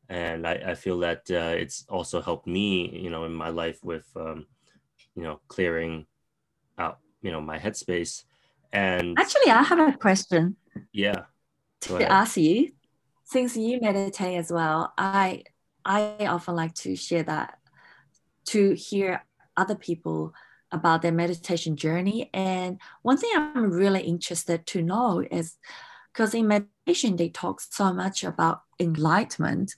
And 0.07 0.47
I, 0.47 0.53
I 0.67 0.75
feel 0.75 0.97
that 0.99 1.29
uh, 1.29 1.55
it's 1.55 1.85
also 1.87 2.21
helped 2.21 2.47
me, 2.47 2.89
you 2.97 3.09
know, 3.09 3.25
in 3.25 3.33
my 3.33 3.49
life 3.49 3.83
with, 3.83 4.07
um, 4.15 4.47
you 5.15 5.23
know, 5.23 5.39
clearing 5.47 6.07
out, 6.77 6.99
you 7.21 7.31
know, 7.31 7.41
my 7.41 7.57
headspace. 7.57 8.23
And 8.71 9.17
actually, 9.17 9.51
I 9.51 9.63
have 9.63 9.79
a 9.79 9.97
question. 9.97 10.55
Yeah. 10.91 11.23
To 11.81 12.11
ask 12.11 12.37
you, 12.37 12.71
since 13.23 13.55
you 13.55 13.79
meditate 13.81 14.37
as 14.37 14.51
well, 14.51 14.93
I 14.97 15.43
I 15.85 16.27
often 16.27 16.55
like 16.55 16.73
to 16.75 16.95
share 16.95 17.23
that 17.23 17.57
to 18.47 18.73
hear 18.73 19.23
other 19.55 19.75
people 19.75 20.33
about 20.71 21.01
their 21.01 21.11
meditation 21.11 21.75
journey. 21.75 22.29
And 22.33 22.79
one 23.01 23.17
thing 23.17 23.31
I'm 23.35 23.71
really 23.71 24.01
interested 24.01 24.65
to 24.67 24.81
know 24.81 25.23
is 25.31 25.57
because 26.13 26.33
in 26.33 26.47
meditation, 26.47 27.15
they 27.15 27.29
talk 27.29 27.61
so 27.61 27.93
much 27.93 28.23
about 28.23 28.61
enlightenment. 28.79 29.75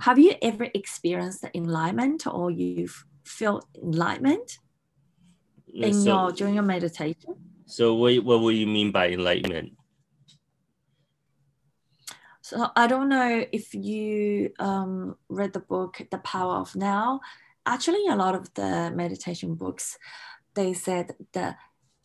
Have 0.00 0.18
you 0.18 0.34
ever 0.42 0.68
experienced 0.74 1.44
enlightenment 1.54 2.26
or 2.26 2.50
you 2.50 2.88
feel 3.24 3.62
enlightenment 3.82 4.58
in 5.74 5.94
so, 5.94 6.04
your 6.04 6.32
during 6.32 6.54
your 6.54 6.64
meditation? 6.64 7.34
So 7.66 7.94
what, 7.94 8.16
what 8.24 8.40
will 8.40 8.52
you 8.52 8.66
mean 8.66 8.90
by 8.90 9.10
enlightenment? 9.10 9.72
So 12.42 12.68
I 12.76 12.86
don't 12.86 13.08
know 13.08 13.44
if 13.52 13.74
you 13.74 14.52
um, 14.58 15.16
read 15.28 15.54
the 15.54 15.60
book 15.60 16.02
The 16.10 16.18
Power 16.18 16.56
of 16.56 16.76
Now 16.76 17.20
actually 17.66 18.06
a 18.08 18.16
lot 18.16 18.34
of 18.34 18.52
the 18.54 18.92
meditation 18.94 19.54
books 19.54 19.98
they 20.54 20.72
said 20.72 21.14
the 21.32 21.56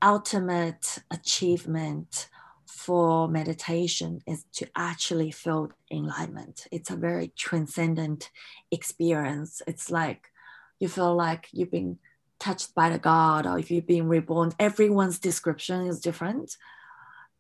ultimate 0.02 1.00
achievement 1.12 2.30
for 2.66 3.28
meditation 3.28 4.22
is 4.26 4.46
to 4.54 4.68
actually 4.76 5.32
feel 5.32 5.70
enlightenment 5.92 6.68
it's 6.72 6.90
a 6.90 6.96
very 6.96 7.32
transcendent 7.36 8.32
experience 8.72 9.62
it's 9.68 9.92
like 9.92 10.32
you 10.80 10.88
feel 10.88 11.14
like 11.16 11.48
you've 11.52 11.72
been 11.72 11.98
touched 12.39 12.73
by 12.73 12.89
the 12.89 12.99
god 12.99 13.45
or 13.45 13.60
if 13.60 13.69
you've 13.69 13.88
been 13.88 14.08
reborn 14.08 14.52
everyone's 14.60 15.19
description 15.19 15.88
is 15.88 15.99
different 15.99 16.56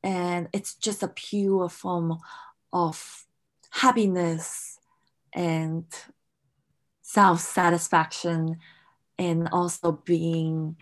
and 0.03 0.47
it's 0.53 0.75
just 0.75 1.03
a 1.03 1.07
pure 1.07 1.69
form 1.69 2.17
of 2.71 3.25
happiness 3.71 4.79
and 5.33 5.85
self 7.09 7.39
satisfaction, 7.39 8.57
and 9.17 9.49
also 9.51 9.91
being 9.91 10.77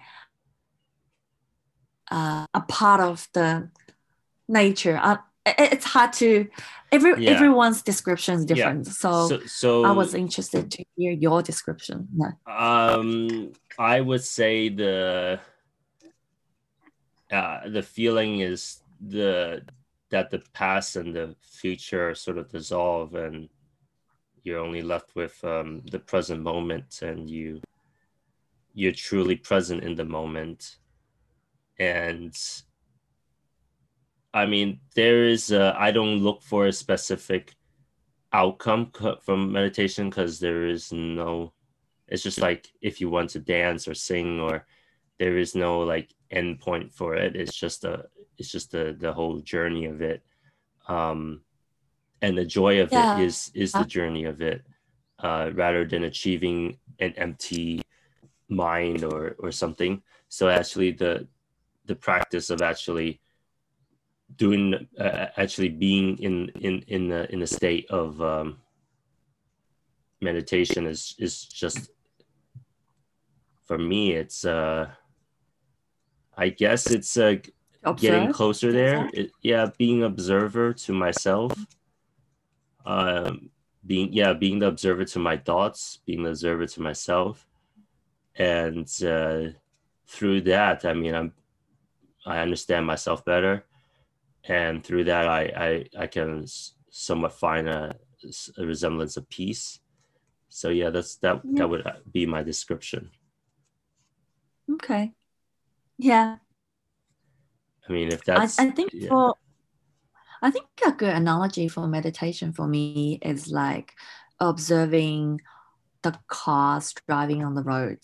uh, 2.11 2.45
a 2.53 2.61
part 2.61 2.99
of 3.01 3.27
the 3.33 3.69
nature. 4.47 4.99
It's 5.57 5.85
hard 5.85 6.13
to 6.13 6.47
every 6.91 7.23
yeah. 7.23 7.31
everyone's 7.31 7.81
description 7.81 8.35
is 8.35 8.45
different. 8.45 8.85
Yeah. 8.85 8.91
So, 8.91 9.27
so, 9.27 9.39
so, 9.45 9.85
I 9.85 9.91
was 9.91 10.13
interested 10.13 10.71
to 10.71 10.83
hear 10.95 11.11
your 11.11 11.41
description. 11.41 12.07
Yeah. 12.15 12.31
Um, 12.47 13.53
I 13.77 14.01
would 14.01 14.23
say 14.23 14.69
the 14.69 15.39
uh, 17.31 17.69
the 17.69 17.83
feeling 17.83 18.39
is 18.39 18.81
the 19.01 19.61
that 20.09 20.29
the 20.29 20.41
past 20.53 20.95
and 20.95 21.13
the 21.13 21.35
future 21.41 22.15
sort 22.15 22.37
of 22.37 22.49
dissolve 22.49 23.15
and 23.15 23.49
you're 24.43 24.59
only 24.59 24.81
left 24.81 25.13
with 25.15 25.43
um, 25.43 25.81
the 25.91 25.99
present 25.99 26.41
moment 26.41 27.01
and 27.01 27.29
you 27.29 27.59
you're 28.73 28.93
truly 28.93 29.35
present 29.35 29.83
in 29.83 29.95
the 29.95 30.05
moment 30.05 30.77
and 31.79 32.33
i 34.43 34.45
mean 34.45 34.79
there 34.95 35.25
is 35.25 35.51
I 35.51 35.91
don't 35.91 36.23
look 36.23 36.41
for 36.41 36.67
a 36.67 36.73
specific 36.73 37.55
outcome 38.33 38.91
from 39.21 39.51
meditation 39.51 40.09
because 40.09 40.39
there 40.39 40.67
is 40.67 40.91
no 40.91 41.53
it's 42.07 42.23
just 42.23 42.39
like 42.39 42.71
if 42.81 43.01
you 43.01 43.09
want 43.09 43.29
to 43.31 43.39
dance 43.39 43.87
or 43.87 43.93
sing 43.93 44.39
or 44.39 44.65
there 45.19 45.37
is 45.37 45.55
no 45.55 45.79
like 45.79 46.13
end 46.31 46.59
point 46.59 46.93
for 46.93 47.15
it. 47.15 47.35
It's 47.35 47.55
just 47.55 47.83
a 47.83 48.05
it's 48.37 48.51
just 48.51 48.71
the 48.71 48.95
the 48.97 49.11
whole 49.11 49.39
journey 49.39 49.85
of 49.85 50.01
it. 50.01 50.23
Um 50.87 51.41
and 52.21 52.37
the 52.37 52.45
joy 52.45 52.81
of 52.81 52.91
yeah. 52.91 53.17
it 53.17 53.25
is 53.25 53.51
is 53.53 53.71
the 53.71 53.85
journey 53.85 54.25
of 54.25 54.41
it 54.41 54.63
uh 55.19 55.51
rather 55.53 55.85
than 55.85 56.03
achieving 56.03 56.77
an 56.99 57.13
empty 57.17 57.81
mind 58.49 59.03
or 59.03 59.35
or 59.39 59.51
something. 59.51 60.01
So 60.29 60.49
actually 60.49 60.91
the 60.91 61.27
the 61.85 61.95
practice 61.95 62.49
of 62.49 62.61
actually 62.61 63.21
doing 64.35 64.87
uh, 64.99 65.27
actually 65.37 65.69
being 65.69 66.17
in 66.19 66.49
in 66.59 66.83
in 66.87 67.07
the 67.07 67.31
in 67.31 67.41
a 67.41 67.47
state 67.47 67.89
of 67.89 68.21
um 68.21 68.57
meditation 70.21 70.85
is 70.85 71.15
is 71.19 71.45
just 71.45 71.91
for 73.65 73.77
me 73.77 74.11
it's 74.11 74.45
uh 74.45 74.89
I 76.37 76.49
guess 76.49 76.91
it's 76.91 77.17
uh, 77.17 77.37
getting 77.95 78.31
closer 78.31 78.71
there. 78.71 79.09
It, 79.11 79.31
yeah, 79.41 79.69
being 79.77 80.03
observer 80.03 80.73
to 80.73 80.93
myself. 80.93 81.51
Um, 82.85 83.49
being 83.85 84.13
yeah, 84.13 84.33
being 84.33 84.59
the 84.59 84.67
observer 84.67 85.03
to 85.05 85.19
my 85.19 85.37
thoughts, 85.37 85.99
being 86.05 86.23
the 86.23 86.29
observer 86.29 86.67
to 86.67 86.81
myself, 86.81 87.47
and 88.35 88.87
uh, 89.03 89.49
through 90.05 90.41
that, 90.41 90.85
I 90.85 90.93
mean, 90.93 91.15
I'm 91.15 91.33
I 92.25 92.39
understand 92.39 92.85
myself 92.85 93.25
better, 93.25 93.65
and 94.47 94.83
through 94.83 95.05
that, 95.05 95.27
I 95.27 95.41
I, 95.41 96.03
I 96.03 96.07
can 96.07 96.45
somewhat 96.89 97.33
find 97.33 97.69
a, 97.69 97.95
a 98.57 98.65
resemblance 98.65 99.17
of 99.17 99.29
peace. 99.29 99.79
So 100.49 100.69
yeah, 100.69 100.89
that's 100.89 101.17
that 101.17 101.41
yeah. 101.43 101.59
that 101.59 101.69
would 101.69 101.85
uh, 101.85 101.93
be 102.11 102.25
my 102.25 102.43
description. 102.43 103.11
Okay. 104.71 105.13
Yeah. 105.97 106.37
I 107.87 107.93
mean, 107.93 108.11
if 108.11 108.23
that's, 108.25 108.59
I, 108.59 108.65
I 108.67 108.69
think 108.71 108.91
yeah. 108.93 109.07
for, 109.07 109.35
I 110.41 110.51
think 110.51 110.67
a 110.85 110.91
good 110.91 111.13
analogy 111.13 111.69
for 111.69 111.87
meditation 111.87 112.51
for 112.51 112.67
me 112.67 113.17
is 113.21 113.47
like 113.47 113.93
observing 114.39 115.39
the 116.01 116.19
cars 116.27 116.93
driving 117.07 117.45
on 117.45 117.55
the 117.55 117.63
road. 117.63 117.99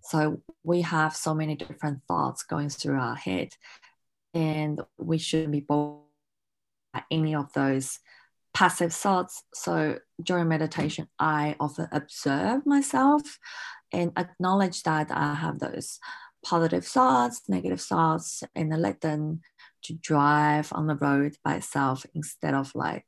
So 0.00 0.40
we 0.64 0.80
have 0.82 1.14
so 1.14 1.34
many 1.34 1.54
different 1.54 2.00
thoughts 2.08 2.44
going 2.44 2.70
through 2.70 2.98
our 2.98 3.14
head, 3.14 3.50
and 4.36 4.82
we 4.98 5.16
shouldn't 5.16 5.50
be 5.50 5.60
bored 5.60 6.02
by 6.92 7.02
any 7.10 7.34
of 7.34 7.50
those 7.54 8.00
passive 8.52 8.92
thoughts. 8.92 9.42
So 9.54 9.98
during 10.22 10.48
meditation, 10.48 11.08
I 11.18 11.56
often 11.58 11.88
observe 11.90 12.66
myself 12.66 13.38
and 13.92 14.12
acknowledge 14.16 14.82
that 14.82 15.10
I 15.10 15.34
have 15.34 15.58
those 15.58 15.98
positive 16.44 16.84
thoughts, 16.84 17.48
negative 17.48 17.80
thoughts, 17.80 18.44
and 18.54 18.74
I 18.74 18.76
let 18.76 19.00
them 19.00 19.40
to 19.84 19.94
drive 19.94 20.70
on 20.72 20.86
the 20.86 20.96
road 20.96 21.36
by 21.42 21.54
itself 21.54 22.04
instead 22.14 22.52
of 22.52 22.70
like 22.74 23.06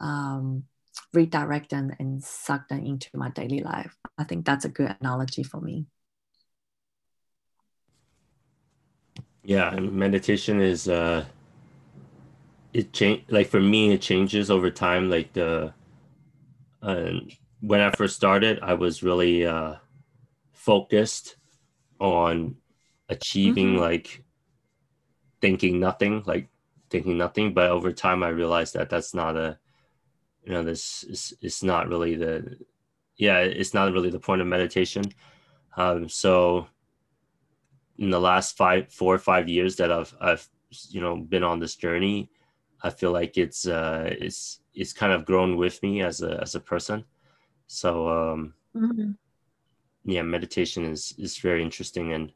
um, 0.00 0.64
redirect 1.12 1.70
them 1.70 1.92
and 1.98 2.24
suck 2.24 2.68
them 2.68 2.86
into 2.86 3.10
my 3.12 3.28
daily 3.28 3.60
life. 3.60 3.94
I 4.16 4.24
think 4.24 4.46
that's 4.46 4.64
a 4.64 4.70
good 4.70 4.96
analogy 5.00 5.42
for 5.42 5.60
me. 5.60 5.86
Yeah, 9.44 9.70
meditation 9.78 10.60
is 10.60 10.88
uh 10.88 11.24
it 12.72 12.92
change 12.92 13.24
like 13.28 13.48
for 13.48 13.60
me 13.60 13.92
it 13.92 14.00
changes 14.00 14.50
over 14.50 14.70
time 14.70 15.08
like 15.08 15.32
the 15.32 15.72
uh, 16.82 17.12
when 17.60 17.80
I 17.80 17.90
first 17.92 18.16
started 18.16 18.58
I 18.60 18.74
was 18.74 19.02
really 19.02 19.46
uh 19.46 19.76
focused 20.52 21.36
on 22.00 22.56
achieving 23.08 23.72
mm-hmm. 23.72 23.80
like 23.80 24.24
thinking 25.40 25.78
nothing, 25.78 26.22
like 26.26 26.48
thinking 26.88 27.18
nothing. 27.18 27.52
But 27.52 27.70
over 27.70 27.92
time, 27.92 28.22
I 28.22 28.28
realized 28.28 28.74
that 28.74 28.88
that's 28.88 29.12
not 29.12 29.36
a, 29.36 29.58
you 30.44 30.52
know, 30.52 30.62
this 30.62 31.04
is 31.04 31.34
it's 31.42 31.62
not 31.62 31.88
really 31.88 32.16
the, 32.16 32.56
yeah, 33.16 33.38
it's 33.38 33.74
not 33.74 33.92
really 33.92 34.10
the 34.10 34.18
point 34.18 34.40
of 34.40 34.46
meditation. 34.46 35.04
Um, 35.76 36.08
so 36.08 36.66
in 37.98 38.10
the 38.10 38.20
last 38.20 38.56
five, 38.56 38.92
four 38.92 39.14
or 39.14 39.18
five 39.18 39.48
years 39.48 39.76
that 39.76 39.92
I've, 39.92 40.14
I've, 40.20 40.48
you 40.90 41.00
know, 41.00 41.16
been 41.16 41.44
on 41.44 41.60
this 41.60 41.76
journey, 41.76 42.30
I 42.82 42.90
feel 42.90 43.12
like 43.12 43.38
it's, 43.38 43.66
uh, 43.66 44.08
it's, 44.20 44.60
it's 44.74 44.92
kind 44.92 45.12
of 45.12 45.24
grown 45.24 45.56
with 45.56 45.82
me 45.82 46.02
as 46.02 46.22
a, 46.22 46.40
as 46.40 46.54
a 46.54 46.60
person. 46.60 47.04
So, 47.66 48.08
um, 48.08 48.54
mm-hmm. 48.76 49.12
yeah, 50.04 50.22
meditation 50.22 50.84
is, 50.84 51.14
is 51.18 51.38
very 51.38 51.62
interesting. 51.62 52.12
And, 52.12 52.32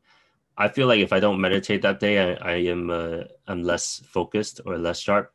I 0.61 0.67
feel 0.67 0.89
like 0.89 0.99
if 0.99 1.13
I 1.13 1.21
don't 1.21 1.41
meditate 1.41 1.83
that 1.83 2.01
day, 2.01 2.19
I, 2.19 2.55
I 2.55 2.55
am 2.67 2.91
uh, 2.91 3.23
I'm 3.47 3.63
less 3.63 4.03
focused 4.05 4.61
or 4.67 4.77
less 4.77 4.99
sharp, 4.99 5.33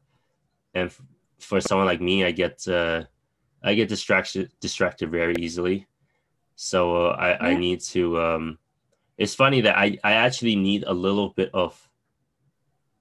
and 0.73 0.87
f- 0.87 1.01
for 1.39 1.61
someone 1.61 1.87
like 1.87 2.01
me, 2.01 2.25
I 2.25 2.31
get 2.31 2.67
uh, 2.67 3.05
I 3.63 3.73
get 3.73 3.87
distracted 3.87 4.51
distracted 4.59 5.09
very 5.09 5.33
easily. 5.39 5.87
So 6.55 7.07
uh, 7.07 7.15
I 7.17 7.29
yeah. 7.29 7.37
I 7.39 7.55
need 7.55 7.79
to. 7.95 8.19
Um, 8.19 8.59
it's 9.17 9.35
funny 9.35 9.61
that 9.61 9.77
I 9.77 9.97
I 10.03 10.13
actually 10.13 10.55
need 10.55 10.83
a 10.83 10.93
little 10.93 11.29
bit 11.29 11.51
of 11.53 11.79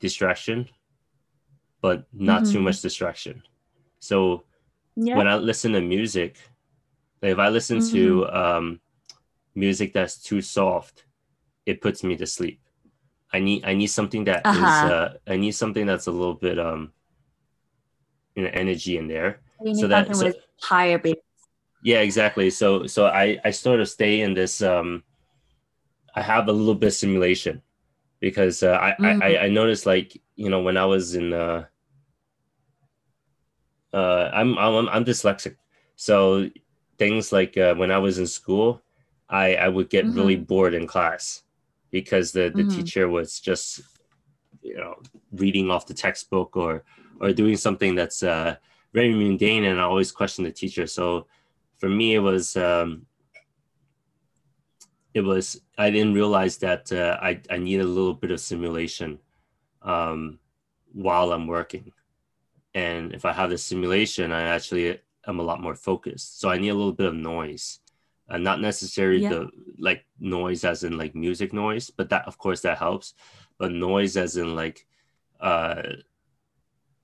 distraction, 0.00 0.68
but 1.80 2.04
not 2.12 2.42
mm-hmm. 2.42 2.52
too 2.52 2.60
much 2.60 2.80
distraction. 2.80 3.42
So 4.00 4.44
yeah. 4.96 5.16
when 5.16 5.28
I 5.28 5.36
listen 5.36 5.72
to 5.72 5.80
music, 5.80 6.36
like 7.22 7.32
if 7.32 7.38
I 7.38 7.48
listen 7.48 7.78
mm-hmm. 7.78 7.96
to 7.96 8.28
um, 8.28 8.80
music 9.54 9.92
that's 9.92 10.22
too 10.22 10.40
soft 10.40 11.04
it 11.66 11.80
puts 11.80 12.02
me 12.02 12.16
to 12.16 12.26
sleep. 12.26 12.60
I 13.32 13.38
need 13.38 13.64
I 13.64 13.74
need 13.74 13.86
something 13.86 14.24
that 14.24 14.42
uh-huh. 14.44 14.86
is, 14.86 14.90
uh, 14.92 15.14
I 15.26 15.36
need 15.36 15.52
something 15.52 15.86
that's 15.86 16.06
a 16.06 16.10
little 16.10 16.34
bit 16.34 16.58
um 16.58 16.92
you 18.34 18.44
know 18.44 18.50
energy 18.52 18.96
in 18.98 19.08
there. 19.08 19.40
so 19.74 19.86
that 19.88 20.14
so, 20.14 20.32
higher 20.60 20.98
beats. 20.98 21.20
Yeah, 21.82 22.00
exactly. 22.00 22.50
So 22.50 22.86
so 22.86 23.06
I 23.06 23.38
I 23.44 23.50
sort 23.50 23.80
of 23.80 23.88
stay 23.88 24.20
in 24.20 24.34
this 24.34 24.60
um 24.60 25.02
I 26.14 26.22
have 26.22 26.48
a 26.48 26.52
little 26.52 26.74
bit 26.74 26.88
of 26.88 26.92
simulation 26.94 27.62
because 28.20 28.62
uh, 28.62 28.78
I, 28.80 28.90
mm-hmm. 28.92 29.22
I 29.22 29.38
I 29.38 29.48
noticed 29.48 29.86
like 29.86 30.20
you 30.36 30.50
know 30.50 30.60
when 30.62 30.76
I 30.76 30.84
was 30.84 31.14
in 31.14 31.32
uh 31.32 31.64
uh 33.92 34.30
I'm 34.32 34.58
I'm 34.58 34.88
I'm 34.88 35.04
dyslexic 35.04 35.56
so 35.96 36.50
things 36.98 37.32
like 37.32 37.56
uh, 37.56 37.74
when 37.74 37.90
I 37.90 37.98
was 37.98 38.18
in 38.18 38.26
school 38.26 38.82
I 39.28 39.56
I 39.56 39.68
would 39.68 39.90
get 39.90 40.04
mm-hmm. 40.04 40.16
really 40.16 40.36
bored 40.36 40.74
in 40.74 40.86
class 40.86 41.42
because 41.90 42.32
the, 42.32 42.50
the 42.54 42.62
mm-hmm. 42.62 42.76
teacher 42.76 43.08
was 43.08 43.40
just 43.40 43.80
you 44.62 44.76
know 44.76 44.94
reading 45.32 45.70
off 45.70 45.86
the 45.86 45.94
textbook 45.94 46.56
or 46.56 46.84
or 47.20 47.32
doing 47.32 47.56
something 47.56 47.94
that's 47.94 48.22
uh, 48.22 48.56
very 48.92 49.14
mundane 49.14 49.64
and 49.64 49.80
I 49.80 49.84
always 49.84 50.10
question 50.10 50.44
the 50.44 50.50
teacher. 50.50 50.86
So 50.86 51.26
for 51.78 51.88
me 51.88 52.14
it 52.14 52.20
was 52.20 52.56
um, 52.56 53.06
it 55.14 55.20
was 55.20 55.60
I 55.78 55.90
didn't 55.90 56.14
realize 56.14 56.58
that 56.58 56.90
uh, 56.92 57.18
I, 57.20 57.40
I 57.50 57.58
need 57.58 57.80
a 57.80 57.84
little 57.84 58.14
bit 58.14 58.30
of 58.30 58.40
simulation 58.40 59.18
um, 59.82 60.38
while 60.92 61.32
I'm 61.32 61.46
working. 61.46 61.92
And 62.74 63.12
if 63.12 63.24
I 63.24 63.32
have 63.32 63.50
the 63.50 63.58
simulation, 63.58 64.32
I 64.32 64.42
actually 64.42 64.98
am 65.26 65.40
a 65.40 65.42
lot 65.42 65.60
more 65.60 65.74
focused. 65.74 66.40
So 66.40 66.48
I 66.48 66.58
need 66.58 66.70
a 66.70 66.74
little 66.74 66.92
bit 66.92 67.06
of 67.06 67.14
noise 67.14 67.80
uh, 68.32 68.38
not 68.38 68.60
necessarily 68.60 69.20
yeah. 69.20 69.28
the 69.28 69.50
like 69.78 70.06
noise 70.18 70.64
as 70.64 70.84
in 70.84 70.96
like 70.96 71.14
music 71.14 71.52
noise, 71.52 71.90
but 71.90 72.08
that 72.08 72.26
of 72.26 72.38
course 72.38 72.62
that 72.62 72.78
helps. 72.78 73.14
But 73.58 73.72
noise 73.72 74.16
as 74.16 74.36
in 74.36 74.56
like 74.56 74.86
uh 75.40 75.82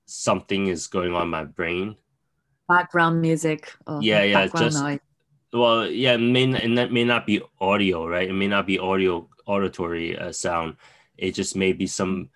something 0.07 0.69
is 0.69 0.87
going 0.87 1.13
on 1.13 1.23
in 1.23 1.29
my 1.29 1.45
brain. 1.45 1.97
Background 2.67 3.21
music. 3.21 3.75
yeah, 4.01 4.23
yeah, 4.23 4.47
just 4.47 4.83
noise. 4.83 5.01
Well, 5.53 5.87
yeah, 5.87 6.15
it 6.15 6.19
may 6.19 6.45
it 6.45 6.93
may 6.93 7.05
not 7.05 7.27
be 7.27 7.41
audio, 7.61 8.07
right? 8.07 8.29
It 8.29 8.35
may 8.35 8.49
not 8.49 8.67
be 8.67 8.79
audio 8.79 9.29
auditory 9.47 10.19
uh, 10.19 10.33
sound. 10.33 10.77
It 11.17 11.33
just 11.33 11.57
may 11.57 11.73
be 11.73 11.87
some 11.87 12.31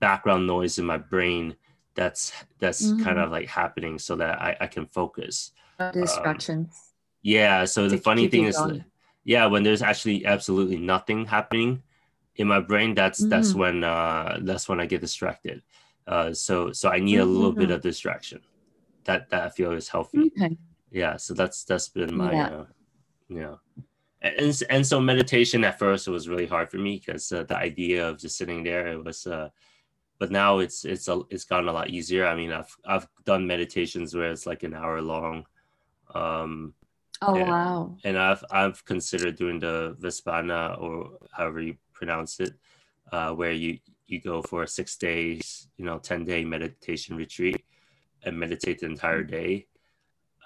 background 0.00 0.46
noise 0.46 0.78
in 0.78 0.84
my 0.84 0.98
brain 0.98 1.56
that's 1.94 2.32
that's 2.58 2.86
mm-hmm. 2.86 3.02
kind 3.02 3.18
of 3.18 3.30
like 3.30 3.48
happening 3.48 3.98
so 3.98 4.16
that 4.16 4.40
I, 4.40 4.56
I 4.60 4.66
can 4.66 4.86
focus. 4.86 5.52
Distractions. 5.92 6.66
Um, 6.66 6.92
yeah. 7.22 7.64
So 7.64 7.88
the 7.88 7.98
funny 7.98 8.28
thing 8.28 8.44
is, 8.44 8.56
going. 8.56 8.84
yeah, 9.24 9.46
when 9.46 9.62
there's 9.62 9.82
actually 9.82 10.24
absolutely 10.26 10.78
nothing 10.78 11.26
happening 11.26 11.82
in 12.36 12.46
my 12.46 12.60
brain, 12.60 12.94
that's 12.94 13.20
mm-hmm. 13.20 13.30
that's 13.30 13.54
when 13.54 13.84
uh 13.84 14.38
that's 14.42 14.68
when 14.68 14.80
I 14.80 14.86
get 14.86 15.00
distracted. 15.00 15.62
Uh, 16.06 16.32
so 16.32 16.72
so 16.72 16.90
I 16.90 16.98
need 16.98 17.18
a 17.18 17.24
little 17.24 17.50
mm-hmm. 17.50 17.60
bit 17.60 17.70
of 17.70 17.80
distraction. 17.80 18.40
That 19.04 19.30
that 19.30 19.42
I 19.42 19.50
feel 19.50 19.72
is 19.72 19.88
healthy. 19.88 20.30
Okay. 20.36 20.56
Yeah. 20.94 21.16
So 21.16 21.34
that's 21.34 21.64
that's 21.64 21.88
been 21.88 22.16
my 22.16 22.32
yeah. 22.32 22.46
Uh, 22.46 22.66
yeah. 23.28 23.54
And, 24.22 24.62
and 24.70 24.86
so 24.86 25.00
meditation 25.00 25.64
at 25.64 25.78
first 25.78 26.08
it 26.08 26.12
was 26.12 26.28
really 26.28 26.46
hard 26.46 26.70
for 26.70 26.78
me 26.78 27.02
because 27.04 27.30
uh, 27.32 27.42
the 27.42 27.56
idea 27.58 28.08
of 28.08 28.18
just 28.18 28.38
sitting 28.38 28.62
there 28.62 28.86
it 28.86 29.04
was 29.04 29.26
uh 29.26 29.50
but 30.18 30.30
now 30.30 30.58
it's 30.58 30.84
it's 30.84 31.08
a, 31.08 31.20
it's 31.30 31.44
gotten 31.44 31.68
a 31.68 31.72
lot 31.72 31.90
easier. 31.90 32.26
I 32.26 32.34
mean, 32.34 32.52
I've 32.52 32.74
I've 32.86 33.08
done 33.24 33.46
meditations 33.46 34.14
where 34.14 34.30
it's 34.30 34.46
like 34.46 34.62
an 34.62 34.74
hour 34.74 35.02
long. 35.02 35.44
Um, 36.14 36.74
oh 37.20 37.34
and, 37.34 37.48
wow! 37.48 37.96
And 38.04 38.18
I've 38.18 38.44
I've 38.50 38.84
considered 38.84 39.36
doing 39.36 39.58
the 39.58 39.96
Vipassana 40.00 40.80
or 40.80 41.18
however 41.32 41.60
you 41.60 41.76
pronounce 41.92 42.40
it, 42.40 42.54
uh, 43.12 43.32
where 43.32 43.52
you 43.52 43.78
you 44.06 44.20
go 44.20 44.42
for 44.42 44.66
six 44.66 44.96
days, 44.96 45.68
you 45.76 45.84
know, 45.84 45.98
ten 45.98 46.24
day 46.24 46.44
meditation 46.44 47.16
retreat, 47.16 47.64
and 48.22 48.38
meditate 48.38 48.80
the 48.80 48.86
entire 48.86 49.24
day. 49.24 49.66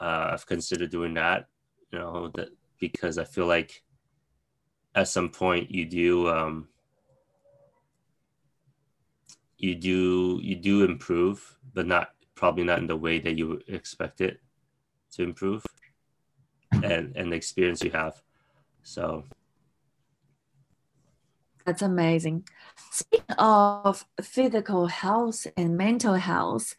Uh, 0.01 0.31
I've 0.33 0.47
considered 0.47 0.91
doing 0.91 1.15
that, 1.15 1.49
you 1.93 1.99
know, 1.99 2.31
that 2.35 2.49
because 2.79 3.19
I 3.19 3.25
feel 3.25 3.47
like 3.47 3.83
at 4.95 5.09
some 5.09 5.29
point 5.29 5.71
you 5.71 5.85
do. 5.85 6.29
Um, 6.29 6.69
you 9.59 9.75
do 9.75 10.39
you 10.41 10.55
do 10.55 10.85
improve, 10.85 11.59
but 11.75 11.87
not 11.87 12.13
probably 12.35 12.65
not 12.65 12.79
in 12.79 12.87
the 12.87 12.97
way 12.97 13.19
that 13.19 13.37
you 13.37 13.61
expect 13.67 14.21
it 14.21 14.41
to 15.13 15.25
improve, 15.25 15.65
and 16.73 17.15
and 17.17 17.33
the 17.33 17.37
experience 17.37 17.83
you 17.83 17.91
have. 17.91 18.23
So 18.85 19.25
that's 21.69 21.83
amazing. 21.83 22.49
Speaking 22.91 23.37
of 23.37 24.07
physical 24.23 24.87
health 24.87 25.47
and 25.55 25.77
mental 25.77 26.15
health, 26.15 26.75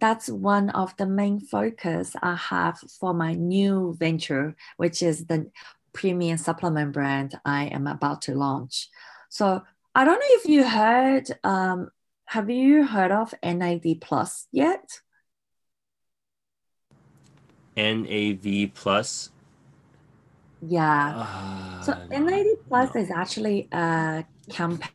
that's 0.00 0.28
one 0.28 0.70
of 0.70 0.96
the 0.96 1.06
main 1.06 1.38
focus 1.38 2.16
I 2.20 2.34
have 2.34 2.80
for 2.98 3.14
my 3.14 3.34
new 3.34 3.94
venture, 3.96 4.56
which 4.78 5.00
is 5.00 5.26
the 5.26 5.52
premium 5.92 6.38
supplement 6.38 6.92
brand 6.92 7.38
I 7.44 7.66
am 7.66 7.86
about 7.86 8.22
to 8.22 8.34
launch. 8.34 8.88
So 9.28 9.62
I 9.94 10.04
don't 10.04 10.18
know 10.18 10.34
if 10.40 10.46
you 10.46 10.66
heard 10.66 11.26
um, 11.44 11.90
have 12.26 12.50
you 12.50 12.84
heard 12.84 13.12
of 13.12 13.32
NAD 13.44 14.00
Plus 14.00 14.48
yet? 14.50 15.02
NAV 17.76 18.74
Plus? 18.74 19.30
Yeah. 20.64 21.26
Uh, 21.26 21.82
so 21.82 21.92
NAD 22.10 22.46
Plus 22.68 22.94
no. 22.94 23.00
is 23.00 23.10
actually 23.10 23.68
a 23.72 24.24
campaign 24.50 24.90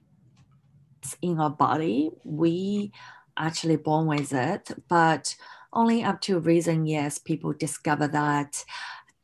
in 1.21 1.39
our 1.39 1.49
body. 1.49 2.11
We 2.23 2.91
actually 3.37 3.75
born 3.75 4.07
with 4.07 4.33
it, 4.33 4.71
but 4.87 5.35
only 5.73 6.03
up 6.03 6.21
to 6.21 6.39
recent 6.39 6.87
years 6.87 7.19
people 7.19 7.53
discover 7.53 8.07
that. 8.07 8.63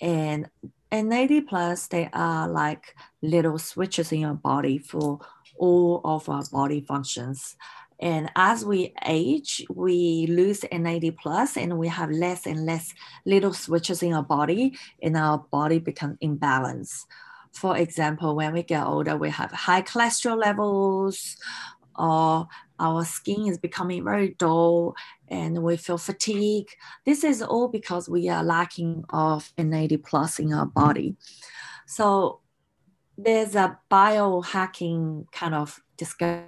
And 0.02 0.50
NAD 0.92 1.48
Plus, 1.48 1.88
they 1.88 2.10
are 2.14 2.48
like 2.48 2.96
little 3.22 3.58
switches 3.58 4.12
in 4.12 4.20
your 4.22 4.34
body 4.34 4.78
for 4.78 5.20
all 5.58 6.02
of 6.04 6.28
our 6.30 6.44
body 6.52 6.82
functions. 6.82 7.56
And 8.00 8.32
as 8.36 8.66
we 8.66 8.94
age, 9.06 9.66
we 9.70 10.28
lose 10.28 10.66
NAD 10.72 11.16
plus 11.18 11.58
and 11.58 11.78
we 11.78 11.88
have 11.88 12.12
less 12.12 12.46
and 12.46 12.66
less 12.66 12.94
little 13.26 13.54
switches 13.54 14.04
in 14.04 14.14
our 14.14 14.24
body 14.24 14.78
and 15.02 15.16
our 15.16 15.38
body 15.38 15.80
become 15.80 16.18
imbalanced. 16.22 17.06
For 17.54 17.78
example, 17.78 18.36
when 18.36 18.54
we 18.54 18.64
get 18.64 18.86
older, 18.86 19.16
we 19.16 19.30
have 19.30 19.52
high 19.52 19.84
cholesterol 19.84 20.38
levels 20.38 21.38
or 21.96 22.48
our 22.80 23.06
skin 23.06 23.48
is 23.48 23.58
becoming 23.58 24.04
very 24.04 24.36
dull 24.40 24.96
and 25.28 25.62
we 25.64 25.78
feel 25.78 25.98
fatigue. 25.98 26.68
This 27.06 27.24
is 27.24 27.42
all 27.42 27.68
because 27.68 28.10
we 28.10 28.28
are 28.30 28.44
lacking 28.44 29.06
of 29.10 29.54
NAD 29.58 30.04
plus 30.04 30.40
in 30.40 30.52
our 30.54 30.66
body. 30.66 31.16
So 31.86 32.40
there's 33.18 33.56
a 33.56 33.78
biohacking 33.92 35.32
kind 35.32 35.54
of 35.54 35.80
discussion 35.96 36.48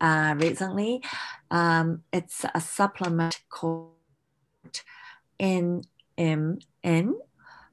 uh, 0.00 0.34
recently. 0.38 1.02
Um, 1.50 2.02
it's 2.12 2.44
a 2.54 2.60
supplement 2.60 3.40
called 3.48 3.90
NMN. 5.40 7.14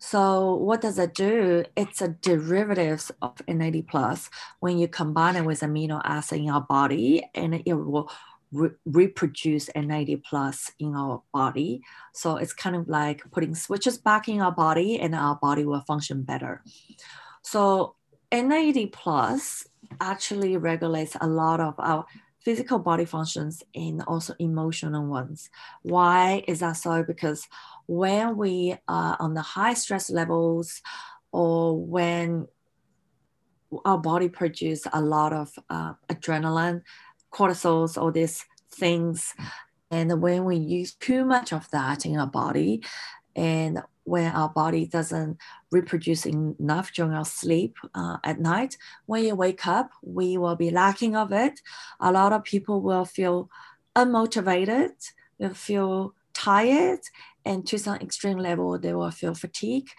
So 0.04 0.56
what 0.56 0.82
does 0.82 0.98
it 0.98 1.14
do? 1.14 1.64
It's 1.76 2.02
a 2.02 2.08
derivative 2.08 3.12
of 3.22 3.42
NAD 3.48 3.88
plus 3.88 4.30
when 4.60 4.80
you 4.80 4.88
combine 4.88 5.36
it 5.36 5.46
with 5.46 5.60
amino 5.60 6.02
acid 6.04 6.40
in 6.40 6.50
our 6.50 6.62
body, 6.62 7.24
and 7.36 7.62
it 7.66 7.74
will 7.74 8.10
re- 8.52 8.72
reproduce 8.86 9.70
NAD 9.76 10.24
plus 10.24 10.72
in 10.80 10.96
our 10.96 11.22
body. 11.32 11.84
So 12.14 12.38
it's 12.38 12.54
kind 12.54 12.76
of 12.76 12.88
like 12.88 13.30
putting 13.32 13.54
switches 13.54 14.00
back 14.00 14.28
in 14.28 14.42
our 14.42 14.52
body, 14.52 15.00
and 15.00 15.14
our 15.14 15.36
body 15.36 15.66
will 15.66 15.82
function 15.82 16.24
better. 16.24 16.64
So 17.44 17.96
NAD 18.32 18.92
plus 18.92 19.68
actually 20.00 20.58
regulates 20.58 21.16
a 21.20 21.28
lot 21.28 21.60
of 21.60 21.76
our 21.80 22.06
physical 22.40 22.80
body 22.80 23.06
functions 23.06 23.64
and 23.76 24.02
also 24.08 24.34
emotional 24.40 25.06
ones. 25.06 25.50
Why 25.84 26.44
is 26.48 26.60
that 26.60 26.74
so? 26.74 27.04
Because 27.04 27.48
when 27.88 28.36
we 28.36 28.76
are 28.88 29.18
on 29.20 29.34
the 29.34 29.42
high 29.42 29.76
stress 29.76 30.10
levels 30.10 30.82
or 31.32 31.78
when 31.78 32.48
our 33.86 33.98
body 33.98 34.28
produces 34.28 34.88
a 34.92 35.02
lot 35.02 35.34
of 35.34 35.52
uh, 35.70 35.94
adrenaline, 36.10 36.82
cortisols, 37.32 37.98
all 37.98 38.12
these 38.12 38.44
things, 38.74 39.34
and 39.92 40.22
when 40.22 40.46
we 40.46 40.58
use 40.58 40.94
too 40.96 41.26
much 41.26 41.54
of 41.54 41.70
that 41.72 42.06
in 42.06 42.18
our 42.18 42.28
body, 42.28 42.84
and 43.36 43.82
when 44.04 44.32
our 44.34 44.50
body 44.50 44.86
doesn't 44.86 45.38
reproduce 45.72 46.26
enough 46.26 46.92
during 46.94 47.14
our 47.14 47.26
sleep 47.26 47.78
uh, 47.94 48.18
at 48.24 48.40
night, 48.40 48.78
when 49.06 49.24
you 49.24 49.36
wake 49.36 49.68
up, 49.68 49.92
we 50.02 50.38
will 50.38 50.56
be 50.56 50.72
lacking 50.72 51.16
of 51.16 51.32
it. 51.32 51.60
A 52.00 52.12
lot 52.12 52.34
of 52.34 52.44
people 52.44 52.82
will 52.82 53.06
feel 53.06 53.50
unmotivated, 53.96 54.92
will 55.38 55.54
feel 55.54 56.14
tired, 56.34 57.02
and 57.46 57.66
to 57.68 57.78
some 57.78 57.98
extreme 57.98 58.38
level, 58.38 58.78
they 58.78 58.94
will 58.94 59.12
feel 59.12 59.34
fatigue. 59.34 59.90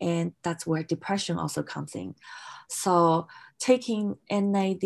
And 0.00 0.32
that's 0.42 0.66
where 0.66 0.82
depression 0.82 1.38
also 1.38 1.62
comes 1.62 1.94
in. 1.94 2.14
So 2.68 3.28
taking 3.58 4.16
NAD, 4.30 4.82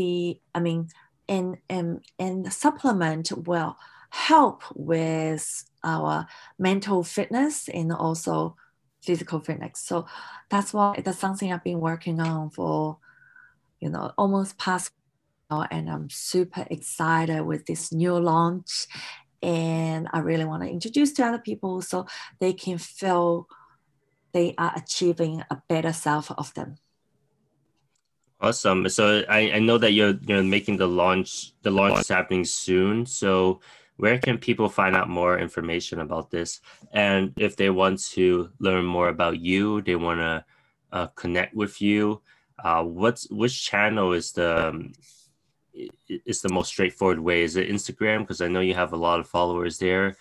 I 0.55 0.61
mean, 0.61 0.89
and, 1.29 1.57
and, 1.69 2.05
and 2.19 2.53
supplement 2.53 3.33
will 3.33 3.77
help 4.11 4.63
with 4.75 5.65
our 5.83 6.27
mental 6.59 7.03
fitness 7.03 7.69
and 7.69 7.93
also 7.93 8.57
physical 9.07 9.41
fitness. 9.41 9.81
So 9.81 10.07
that's 10.51 10.75
why 10.75 11.01
that's 11.05 11.19
something 11.19 11.53
I've 11.53 11.65
been 11.65 11.81
working 11.81 12.21
on 12.21 12.51
for, 12.51 12.99
you 13.81 13.89
know, 13.89 14.13
almost 14.19 14.59
past 14.59 14.91
uh, 15.51 15.67
and 15.71 15.89
I'm 15.89 16.11
super 16.11 16.67
excited 16.71 17.43
with 17.43 17.67
this 17.67 17.93
new 17.93 18.19
launch. 18.19 18.87
And 19.43 20.09
I 20.13 20.19
really 20.19 20.45
want 20.45 20.63
to 20.65 20.69
introduce 20.69 21.13
to 21.15 21.27
other 21.27 21.39
people 21.39 21.83
so 21.83 22.07
they 22.41 22.53
can 22.53 22.79
feel 22.79 23.47
they 24.33 24.55
are 24.59 24.73
achieving 24.77 25.43
a 25.51 25.63
better 25.69 25.93
self 25.93 26.31
of 26.33 26.53
them. 26.55 26.77
Awesome. 28.41 28.89
So 28.89 29.25
I, 29.29 29.53
I 29.53 29.59
know 29.61 29.79
that 29.79 29.93
you're 29.93 30.19
you're 30.27 30.43
making 30.43 30.77
the 30.77 30.89
launch 30.89 31.53
the 31.63 31.71
launch 31.71 32.01
is 32.01 32.09
happening 32.09 32.45
soon. 32.45 33.07
So 33.07 33.61
where 33.97 34.19
can 34.19 34.39
people 34.39 34.69
find 34.69 34.95
out 34.95 35.09
more 35.09 35.39
information 35.39 36.01
about 36.01 36.31
this? 36.31 36.61
And 36.93 37.33
if 37.37 37.57
they 37.57 37.71
want 37.71 38.03
to 38.11 38.51
learn 38.59 38.85
more 38.85 39.09
about 39.09 39.41
you, 39.41 39.83
they 39.83 39.97
want 39.97 40.21
to 40.21 40.45
uh, 40.93 41.07
connect 41.09 41.55
with 41.55 41.81
you, 41.81 42.21
uh, 42.63 42.83
what's 42.83 43.29
which 43.31 43.65
channel 43.65 44.13
is 44.13 44.33
the 44.33 44.69
um, 44.69 44.93
is 46.09 46.41
the 46.41 46.49
most 46.49 46.69
straightforward 46.69 47.21
way? 47.21 47.43
Is 47.43 47.57
it 47.57 47.69
Instagram? 47.69 48.21
Because 48.21 48.41
I 48.41 48.49
know 48.49 48.61
you 48.61 48.75
have 48.75 48.93
a 48.93 48.97
lot 48.97 49.21
of 49.21 49.29
followers 49.29 49.79
there. 49.79 50.17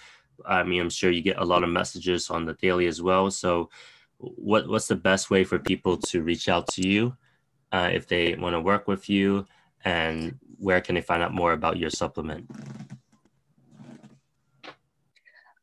I 0.46 0.64
mean, 0.64 0.82
I'm 0.82 0.90
sure 0.90 1.12
you 1.12 1.22
get 1.22 1.38
a 1.38 1.46
lot 1.46 1.64
of 1.64 1.70
messages 1.70 2.30
on 2.30 2.46
the 2.46 2.54
daily 2.56 2.88
as 2.88 3.02
well. 3.02 3.32
So, 3.32 3.70
what 4.18 4.68
what's 4.68 4.88
the 4.88 4.96
best 4.96 5.30
way 5.30 5.44
for 5.44 5.60
people 5.60 5.98
to 5.98 6.24
reach 6.24 6.50
out 6.50 6.68
to 6.74 6.88
you 6.88 7.16
uh, 7.72 7.90
if 7.94 8.08
they 8.08 8.36
want 8.36 8.54
to 8.54 8.60
work 8.60 8.88
with 8.88 9.10
you? 9.10 9.48
And 9.86 10.38
where 10.58 10.82
can 10.82 10.96
they 10.96 11.02
find 11.02 11.24
out 11.24 11.34
more 11.34 11.54
about 11.54 11.78
your 11.78 11.90
supplement? 11.90 12.50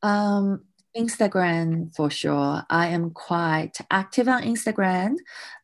Um, 0.03 0.65
Instagram 0.97 1.95
for 1.95 2.11
sure. 2.11 2.65
I 2.69 2.89
am 2.89 3.11
quite 3.11 3.79
active 3.91 4.29
on 4.29 4.43
Instagram. 4.43 5.17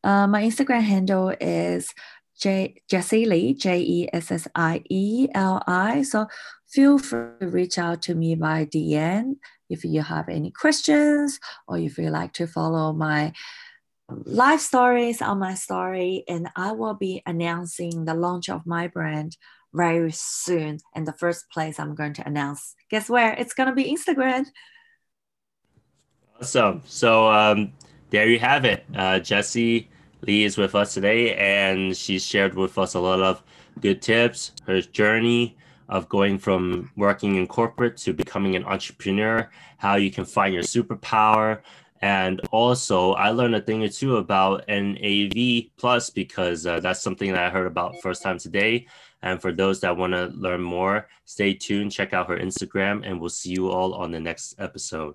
Uh, 0.02 0.26
my 0.26 0.42
Instagram 0.42 0.82
handle 0.82 1.34
is 1.40 1.92
J 2.40 2.80
Jessie 2.88 3.26
Li, 3.26 3.54
J 3.54 3.80
E 3.80 4.08
S 4.12 4.30
S 4.30 4.48
I 4.54 4.82
E 4.88 5.28
L 5.34 5.62
I. 5.66 6.02
So 6.02 6.26
feel 6.66 6.98
free 6.98 7.32
to 7.40 7.48
reach 7.48 7.78
out 7.78 8.00
to 8.02 8.14
me 8.14 8.36
by 8.36 8.64
DM 8.64 9.36
if 9.68 9.84
you 9.84 10.02
have 10.02 10.28
any 10.28 10.50
questions 10.50 11.38
or 11.66 11.78
if 11.78 11.98
you 11.98 12.10
like 12.10 12.32
to 12.34 12.46
follow 12.46 12.92
my 12.92 13.32
life 14.08 14.60
stories 14.60 15.20
on 15.20 15.38
my 15.38 15.54
story. 15.54 16.24
And 16.28 16.48
I 16.56 16.72
will 16.72 16.94
be 16.94 17.22
announcing 17.26 18.04
the 18.04 18.14
launch 18.14 18.48
of 18.48 18.66
my 18.66 18.86
brand 18.86 19.36
very 19.72 20.12
soon. 20.12 20.78
And 20.94 21.06
the 21.06 21.12
first 21.12 21.50
place 21.50 21.78
I'm 21.78 21.94
going 21.94 22.14
to 22.14 22.26
announce, 22.26 22.74
guess 22.90 23.08
where? 23.08 23.32
It's 23.34 23.54
going 23.54 23.68
to 23.68 23.74
be 23.74 23.84
Instagram. 23.84 24.46
Awesome. 26.40 26.82
So 26.86 27.28
um, 27.28 27.72
there 28.10 28.28
you 28.28 28.38
have 28.38 28.64
it. 28.64 28.84
Uh, 28.94 29.18
Jessie 29.18 29.88
Li 30.22 30.44
is 30.44 30.56
with 30.56 30.74
us 30.74 30.94
today, 30.94 31.34
and 31.34 31.96
she 31.96 32.18
shared 32.18 32.54
with 32.54 32.78
us 32.78 32.94
a 32.94 33.00
lot 33.00 33.20
of 33.20 33.42
good 33.80 34.02
tips, 34.02 34.52
her 34.66 34.80
journey 34.80 35.56
of 35.88 36.08
going 36.08 36.38
from 36.38 36.90
working 36.96 37.36
in 37.36 37.46
corporate 37.46 37.96
to 37.96 38.12
becoming 38.12 38.56
an 38.56 38.64
entrepreneur, 38.64 39.50
how 39.78 39.96
you 39.96 40.10
can 40.10 40.24
find 40.24 40.52
your 40.52 40.62
superpower. 40.62 41.60
And 42.00 42.40
also, 42.52 43.12
I 43.14 43.30
learned 43.30 43.56
a 43.56 43.60
thing 43.60 43.82
or 43.82 43.88
two 43.88 44.18
about 44.18 44.64
NAV 44.68 45.64
Plus 45.76 46.10
because 46.10 46.66
uh, 46.66 46.78
that's 46.80 47.00
something 47.00 47.32
that 47.32 47.42
I 47.42 47.50
heard 47.50 47.66
about 47.66 48.00
first 48.02 48.22
time 48.22 48.38
today. 48.38 48.86
And 49.22 49.40
for 49.42 49.52
those 49.52 49.80
that 49.80 49.96
want 49.96 50.12
to 50.12 50.26
learn 50.26 50.62
more, 50.62 51.08
stay 51.24 51.54
tuned, 51.54 51.92
check 51.92 52.12
out 52.12 52.28
her 52.28 52.38
Instagram, 52.38 53.04
and 53.04 53.20
we'll 53.20 53.30
see 53.30 53.50
you 53.50 53.70
all 53.70 53.94
on 53.94 54.12
the 54.12 54.20
next 54.20 54.54
episode. 54.58 55.14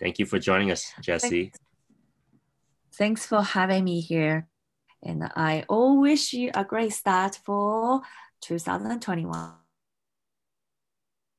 Thank 0.00 0.18
you 0.18 0.26
for 0.26 0.38
joining 0.38 0.70
us, 0.70 0.92
Jessie. 1.00 1.52
Thanks 2.94 3.26
for 3.26 3.42
having 3.42 3.84
me 3.84 4.00
here. 4.00 4.48
And 5.02 5.30
I 5.36 5.64
all 5.68 6.00
wish 6.00 6.32
you 6.32 6.50
a 6.54 6.64
great 6.64 6.92
start 6.92 7.38
for 7.44 8.02
2021. 8.40 9.65